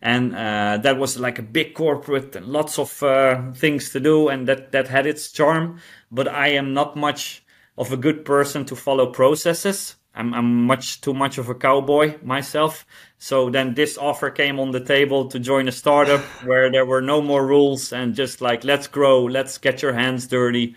and 0.01 0.35
uh, 0.35 0.77
that 0.83 0.99
was 0.99 1.17
like 1.17 1.39
a 1.39 1.47
big 1.51 1.73
corporate 1.73 2.35
and 2.35 2.45
lots 2.45 2.77
of 2.77 3.01
uh, 3.03 3.53
things 3.53 3.89
to 3.91 3.99
do, 3.99 4.27
and 4.27 4.47
that 4.47 4.71
that 4.71 4.87
had 4.89 5.05
its 5.05 5.31
charm. 5.31 5.79
But 6.11 6.27
I 6.27 6.57
am 6.57 6.73
not 6.73 6.95
much 6.95 7.43
of 7.77 7.93
a 7.93 7.97
good 7.97 8.25
person 8.25 8.65
to 8.65 8.75
follow 8.75 9.11
processes. 9.11 9.95
I'm, 10.15 10.33
I'm 10.33 10.65
much 10.65 11.01
too 11.01 11.13
much 11.13 11.37
of 11.37 11.49
a 11.49 11.55
cowboy 11.55 12.17
myself. 12.23 12.85
So 13.17 13.49
then 13.49 13.73
this 13.73 13.97
offer 13.97 14.29
came 14.29 14.59
on 14.59 14.71
the 14.71 14.79
table 14.79 15.27
to 15.29 15.39
join 15.39 15.67
a 15.67 15.71
startup 15.71 16.21
where 16.45 16.71
there 16.71 16.85
were 16.85 17.01
no 17.01 17.21
more 17.21 17.45
rules 17.45 17.91
and 17.91 18.15
just 18.15 18.41
like 18.41 18.63
let's 18.63 18.87
grow, 18.87 19.25
let's 19.25 19.57
get 19.57 19.81
your 19.81 19.93
hands 19.93 20.27
dirty, 20.27 20.75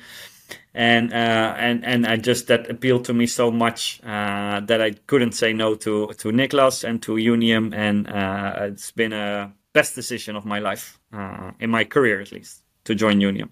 and 0.74 1.12
uh, 1.12 1.54
and 1.58 1.84
and 1.84 2.06
I 2.06 2.16
just 2.16 2.48
that 2.48 2.70
appealed 2.70 3.04
to 3.06 3.14
me 3.14 3.26
so 3.26 3.50
much 3.50 4.00
uh, 4.02 4.60
that 4.60 4.80
I 4.80 4.92
couldn't 5.06 5.32
say 5.32 5.52
no 5.52 5.74
to 5.76 6.08
to 6.18 6.28
Niklas 6.30 6.84
and 6.84 7.02
to 7.02 7.12
Younium, 7.12 7.74
and 7.74 8.08
uh, 8.08 8.66
it's 8.72 8.90
been 8.90 9.12
a 9.12 9.52
best 9.72 9.94
decision 9.94 10.36
of 10.36 10.44
my 10.44 10.58
life 10.58 10.98
uh, 11.12 11.52
in 11.60 11.70
my 11.70 11.84
career 11.84 12.20
at 12.20 12.32
least 12.32 12.62
to 12.84 12.94
join 12.94 13.20
Younium. 13.20 13.50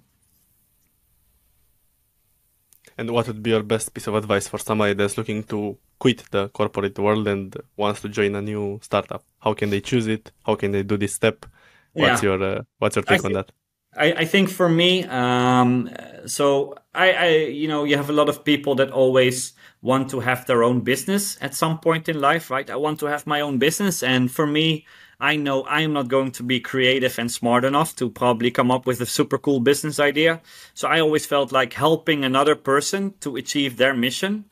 And 2.98 3.10
what 3.10 3.26
would 3.26 3.42
be 3.42 3.50
your 3.50 3.62
best 3.62 3.92
piece 3.92 4.06
of 4.06 4.14
advice 4.14 4.48
for 4.48 4.58
somebody 4.58 4.94
that's 4.94 5.18
looking 5.18 5.42
to 5.44 5.76
quit 5.98 6.24
the 6.30 6.48
corporate 6.48 6.98
world 6.98 7.28
and 7.28 7.54
wants 7.76 8.00
to 8.02 8.08
join 8.08 8.34
a 8.34 8.42
new 8.42 8.78
startup? 8.82 9.22
How 9.40 9.54
can 9.54 9.70
they 9.70 9.80
choose 9.80 10.06
it? 10.06 10.32
How 10.44 10.54
can 10.54 10.72
they 10.72 10.82
do 10.82 10.96
this 10.96 11.14
step? 11.14 11.44
What's 11.92 12.22
yeah. 12.22 12.30
your 12.30 12.42
uh, 12.42 12.62
What's 12.78 12.96
your 12.96 13.02
take 13.04 13.24
on 13.24 13.32
that? 13.32 13.52
I, 13.96 14.12
I, 14.12 14.24
think 14.26 14.50
for 14.50 14.68
me, 14.68 15.04
um, 15.04 15.90
so 16.26 16.74
I, 16.94 17.12
I, 17.12 17.28
you 17.46 17.66
know, 17.66 17.84
you 17.84 17.96
have 17.96 18.10
a 18.10 18.12
lot 18.12 18.28
of 18.28 18.44
people 18.44 18.74
that 18.74 18.90
always 18.90 19.54
want 19.80 20.10
to 20.10 20.20
have 20.20 20.44
their 20.44 20.62
own 20.62 20.80
business 20.80 21.38
at 21.40 21.54
some 21.54 21.78
point 21.78 22.06
in 22.06 22.20
life, 22.20 22.50
right? 22.50 22.68
I 22.68 22.76
want 22.76 23.00
to 23.00 23.06
have 23.06 23.26
my 23.26 23.40
own 23.40 23.58
business, 23.58 24.02
and 24.02 24.30
for 24.30 24.46
me, 24.46 24.86
I 25.18 25.36
know 25.36 25.64
I'm 25.66 25.92
not 25.94 26.08
going 26.08 26.32
to 26.32 26.42
be 26.42 26.60
creative 26.60 27.18
and 27.18 27.30
smart 27.30 27.64
enough 27.64 27.96
to 27.96 28.10
probably 28.10 28.50
come 28.50 28.70
up 28.70 28.86
with 28.86 29.00
a 29.00 29.06
super 29.06 29.38
cool 29.38 29.60
business 29.60 29.98
idea. 29.98 30.40
So 30.74 30.88
I 30.88 31.00
always 31.00 31.24
felt 31.24 31.52
like 31.52 31.72
helping 31.72 32.24
another 32.24 32.54
person 32.54 33.14
to 33.20 33.36
achieve 33.36 33.76
their 33.76 33.94
mission 33.94 34.44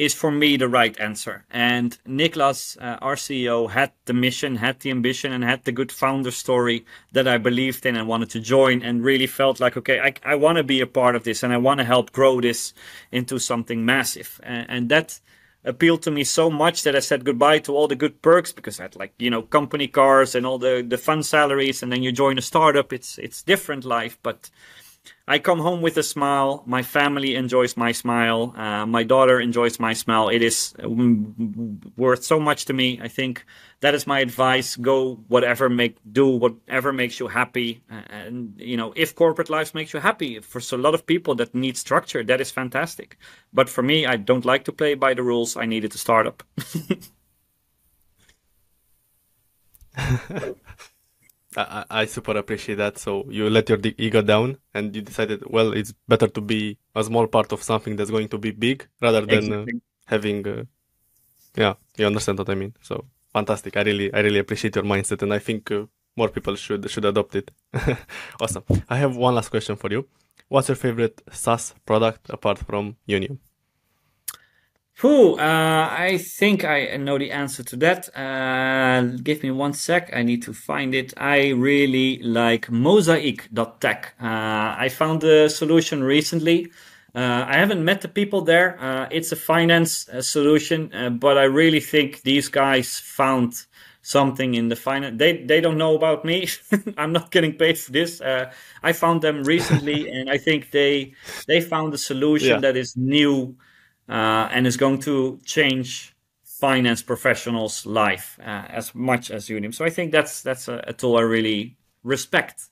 is 0.00 0.14
for 0.14 0.30
me 0.30 0.56
the 0.56 0.66
right 0.66 0.98
answer. 0.98 1.44
And 1.50 1.98
Niklas, 2.08 2.80
uh, 2.80 2.96
our 3.02 3.16
CEO, 3.16 3.68
had 3.68 3.92
the 4.06 4.14
mission, 4.14 4.56
had 4.56 4.80
the 4.80 4.90
ambition, 4.90 5.30
and 5.30 5.44
had 5.44 5.64
the 5.64 5.72
good 5.72 5.92
founder 5.92 6.30
story 6.30 6.86
that 7.12 7.28
I 7.28 7.36
believed 7.36 7.84
in 7.84 7.96
and 7.96 8.08
wanted 8.08 8.30
to 8.30 8.40
join, 8.40 8.82
and 8.82 9.04
really 9.04 9.26
felt 9.26 9.60
like, 9.60 9.76
okay, 9.76 10.00
I, 10.00 10.14
I 10.24 10.36
want 10.36 10.56
to 10.56 10.64
be 10.64 10.80
a 10.80 10.86
part 10.86 11.16
of 11.16 11.24
this 11.24 11.42
and 11.42 11.52
I 11.52 11.58
want 11.58 11.80
to 11.80 11.84
help 11.84 12.12
grow 12.12 12.40
this 12.40 12.72
into 13.12 13.38
something 13.38 13.84
massive. 13.84 14.40
And, 14.42 14.66
and 14.70 14.88
that 14.88 15.20
appealed 15.64 16.02
to 16.02 16.10
me 16.10 16.24
so 16.24 16.50
much 16.50 16.82
that 16.82 16.96
I 16.96 17.00
said 17.00 17.24
goodbye 17.24 17.58
to 17.60 17.74
all 17.74 17.88
the 17.88 17.96
good 17.96 18.22
perks 18.22 18.52
because 18.52 18.80
I 18.80 18.84
had 18.84 18.96
like 18.96 19.14
you 19.18 19.30
know 19.30 19.42
company 19.42 19.88
cars 19.88 20.34
and 20.34 20.46
all 20.46 20.58
the 20.58 20.84
the 20.86 20.98
fun 20.98 21.22
salaries, 21.22 21.82
and 21.82 21.92
then 21.92 22.02
you 22.02 22.12
join 22.12 22.38
a 22.38 22.42
startup. 22.42 22.92
It's 22.92 23.18
it's 23.18 23.42
different 23.42 23.84
life, 23.84 24.18
but 24.22 24.50
I 25.30 25.38
come 25.38 25.60
home 25.60 25.80
with 25.80 25.96
a 25.96 26.02
smile. 26.02 26.64
My 26.66 26.82
family 26.82 27.36
enjoys 27.36 27.76
my 27.76 27.92
smile. 27.92 28.52
Uh, 28.56 28.84
my 28.84 29.04
daughter 29.04 29.40
enjoys 29.40 29.78
my 29.78 29.92
smile. 29.92 30.28
It 30.28 30.42
is 30.42 30.74
mm, 30.78 31.80
worth 31.96 32.24
so 32.24 32.40
much 32.40 32.64
to 32.64 32.72
me. 32.72 32.98
I 33.00 33.08
think 33.08 33.44
that 33.80 33.94
is 33.94 34.06
my 34.08 34.18
advice. 34.20 34.74
Go 34.76 35.14
whatever 35.28 35.68
make 35.68 35.96
do 36.12 36.26
whatever 36.26 36.92
makes 36.92 37.20
you 37.20 37.28
happy. 37.28 37.80
And 37.88 38.54
you 38.58 38.76
know, 38.76 38.92
if 38.96 39.14
corporate 39.14 39.50
life 39.50 39.72
makes 39.72 39.94
you 39.94 40.00
happy, 40.00 40.40
for 40.40 40.60
a 40.74 40.78
lot 40.78 40.94
of 40.94 41.06
people 41.06 41.36
that 41.36 41.54
need 41.54 41.76
structure, 41.76 42.24
that 42.24 42.40
is 42.40 42.50
fantastic. 42.50 43.16
But 43.52 43.68
for 43.68 43.82
me, 43.82 44.06
I 44.06 44.16
don't 44.16 44.44
like 44.44 44.64
to 44.64 44.72
play 44.72 44.94
by 44.94 45.14
the 45.14 45.22
rules. 45.22 45.56
I 45.56 45.66
needed 45.66 45.92
to 45.92 45.98
start 45.98 46.26
up. 46.26 46.42
I, 51.56 51.84
I 51.90 52.04
super 52.04 52.36
appreciate 52.36 52.76
that. 52.76 52.98
So 52.98 53.24
you 53.28 53.50
let 53.50 53.68
your 53.68 53.78
ego 53.98 54.22
down 54.22 54.58
and 54.74 54.94
you 54.94 55.02
decided, 55.02 55.42
well, 55.46 55.72
it's 55.72 55.92
better 56.06 56.28
to 56.28 56.40
be 56.40 56.78
a 56.94 57.02
small 57.02 57.26
part 57.26 57.52
of 57.52 57.62
something 57.62 57.96
that's 57.96 58.10
going 58.10 58.28
to 58.28 58.38
be 58.38 58.52
big 58.52 58.86
rather 59.00 59.22
than 59.22 59.44
exactly. 59.44 59.72
uh, 59.74 59.80
having, 60.06 60.46
uh, 60.46 60.64
yeah, 61.56 61.74
you 61.96 62.06
understand 62.06 62.38
what 62.38 62.48
I 62.48 62.54
mean. 62.54 62.74
So 62.82 63.04
fantastic. 63.32 63.76
I 63.76 63.82
really, 63.82 64.12
I 64.14 64.20
really 64.20 64.38
appreciate 64.38 64.76
your 64.76 64.84
mindset 64.84 65.22
and 65.22 65.34
I 65.34 65.38
think 65.40 65.70
uh, 65.70 65.86
more 66.16 66.28
people 66.28 66.54
should, 66.54 66.88
should 66.88 67.04
adopt 67.04 67.34
it. 67.34 67.50
awesome. 68.40 68.64
I 68.88 68.96
have 68.96 69.16
one 69.16 69.34
last 69.34 69.48
question 69.48 69.76
for 69.76 69.90
you. 69.90 70.06
What's 70.48 70.68
your 70.68 70.76
favorite 70.76 71.20
SaaS 71.30 71.74
product 71.84 72.28
apart 72.30 72.58
from 72.58 72.96
Younium? 73.08 73.38
Whew, 75.00 75.38
uh, 75.38 75.88
I 75.90 76.18
think 76.18 76.62
I 76.62 76.94
know 76.98 77.16
the 77.16 77.32
answer 77.32 77.62
to 77.62 77.76
that. 77.76 78.14
Uh, 78.14 79.16
give 79.22 79.42
me 79.42 79.50
one 79.50 79.72
sec. 79.72 80.10
I 80.14 80.22
need 80.22 80.42
to 80.42 80.52
find 80.52 80.94
it. 80.94 81.14
I 81.16 81.50
really 81.52 82.22
like 82.22 82.70
Mosaic.tech. 82.70 84.14
Uh, 84.20 84.24
I 84.78 84.90
found 84.90 85.22
the 85.22 85.48
solution 85.48 86.04
recently. 86.04 86.70
Uh, 87.14 87.46
I 87.48 87.56
haven't 87.56 87.82
met 87.82 88.02
the 88.02 88.08
people 88.08 88.42
there. 88.42 88.78
Uh, 88.78 89.08
it's 89.10 89.32
a 89.32 89.36
finance 89.36 90.06
uh, 90.10 90.20
solution, 90.20 91.18
but 91.18 91.38
I 91.38 91.44
really 91.44 91.80
think 91.80 92.20
these 92.20 92.50
guys 92.50 92.98
found 92.98 93.54
something 94.02 94.54
in 94.54 94.68
the 94.68 94.76
finance. 94.76 95.18
They 95.18 95.44
they 95.44 95.62
don't 95.62 95.78
know 95.78 95.94
about 95.96 96.26
me. 96.26 96.48
I'm 96.98 97.12
not 97.12 97.30
getting 97.30 97.54
paid 97.54 97.78
for 97.78 97.90
this. 97.90 98.20
I 98.20 98.92
found 98.92 99.22
them 99.22 99.44
recently, 99.44 100.10
and 100.14 100.28
I 100.28 100.36
think 100.36 100.72
they 100.72 101.14
they 101.48 101.62
found 101.62 101.94
a 101.94 101.98
solution 101.98 102.48
yeah. 102.48 102.60
that 102.60 102.76
is 102.76 102.96
new 102.98 103.56
uh, 103.56 103.69
and 104.12 104.66
is 104.66 104.76
going 104.76 104.98
to 105.00 105.38
change 105.44 106.14
finance 106.44 107.02
professionals' 107.02 107.86
life 107.86 108.38
uh, 108.40 108.66
as 108.68 108.94
much 108.94 109.30
as 109.30 109.48
Younium. 109.48 109.74
So 109.74 109.84
I 109.84 109.90
think 109.90 110.12
that's 110.12 110.42
that's 110.42 110.68
a, 110.68 110.84
a 110.86 110.92
tool 110.92 111.16
I 111.16 111.22
really 111.22 111.76
respect. 112.02 112.68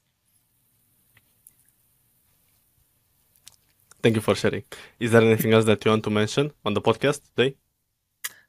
Thank 4.03 4.15
you 4.15 4.23
for 4.23 4.35
sharing. 4.35 4.63
Is 5.01 5.11
there 5.11 5.23
anything 5.23 5.53
else 5.53 5.65
that 5.65 5.85
you 5.85 5.91
want 5.91 6.05
to 6.05 6.11
mention 6.11 6.53
on 6.65 6.75
the 6.75 6.81
podcast 6.81 7.21
today? 7.35 7.57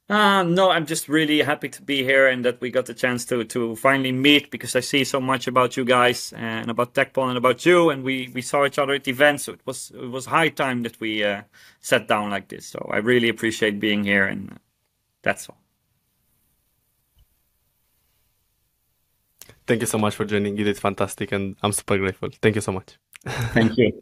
Uh, 0.09 0.41
no, 0.41 0.71
I'm 0.71 0.87
just 0.87 1.07
really 1.07 1.39
happy 1.41 1.69
to 1.69 1.83
be 1.83 2.03
here 2.03 2.27
and 2.27 2.43
that 2.43 2.59
we 2.61 2.71
got 2.71 2.87
the 2.87 2.95
chance 2.95 3.25
to 3.25 3.43
to 3.43 3.75
finally 3.75 4.11
meet 4.11 4.49
because 4.49 4.75
I 4.75 4.79
see 4.79 5.03
so 5.03 5.21
much 5.21 5.47
about 5.47 5.77
you 5.77 5.85
guys 5.85 6.33
and 6.35 6.71
about 6.71 6.95
Tekpon 6.95 7.29
and 7.29 7.37
about 7.37 7.63
you, 7.63 7.91
and 7.91 8.03
we, 8.03 8.31
we 8.33 8.41
saw 8.41 8.65
each 8.65 8.79
other 8.79 8.93
at 8.93 9.07
events. 9.07 9.43
So 9.43 9.53
it 9.53 9.61
was 9.65 9.91
it 9.91 10.09
was 10.09 10.25
high 10.25 10.49
time 10.49 10.81
that 10.83 10.99
we 10.99 11.23
uh, 11.23 11.43
sat 11.79 12.07
down 12.07 12.31
like 12.31 12.47
this. 12.47 12.65
So 12.65 12.89
I 12.91 12.97
really 12.97 13.29
appreciate 13.29 13.79
being 13.79 14.03
here, 14.03 14.25
and 14.25 14.59
that's 15.21 15.47
all. 15.47 15.59
Thank 19.67 19.81
you 19.81 19.87
so 19.87 19.99
much 19.99 20.15
for 20.15 20.25
joining. 20.25 20.57
You 20.57 20.63
did 20.63 20.79
fantastic, 20.79 21.31
and 21.31 21.55
I'm 21.61 21.71
super 21.71 21.99
grateful. 21.99 22.29
Thank 22.41 22.55
you 22.55 22.61
so 22.61 22.71
much. 22.71 22.97
Thank 23.53 23.77
you. 23.77 24.01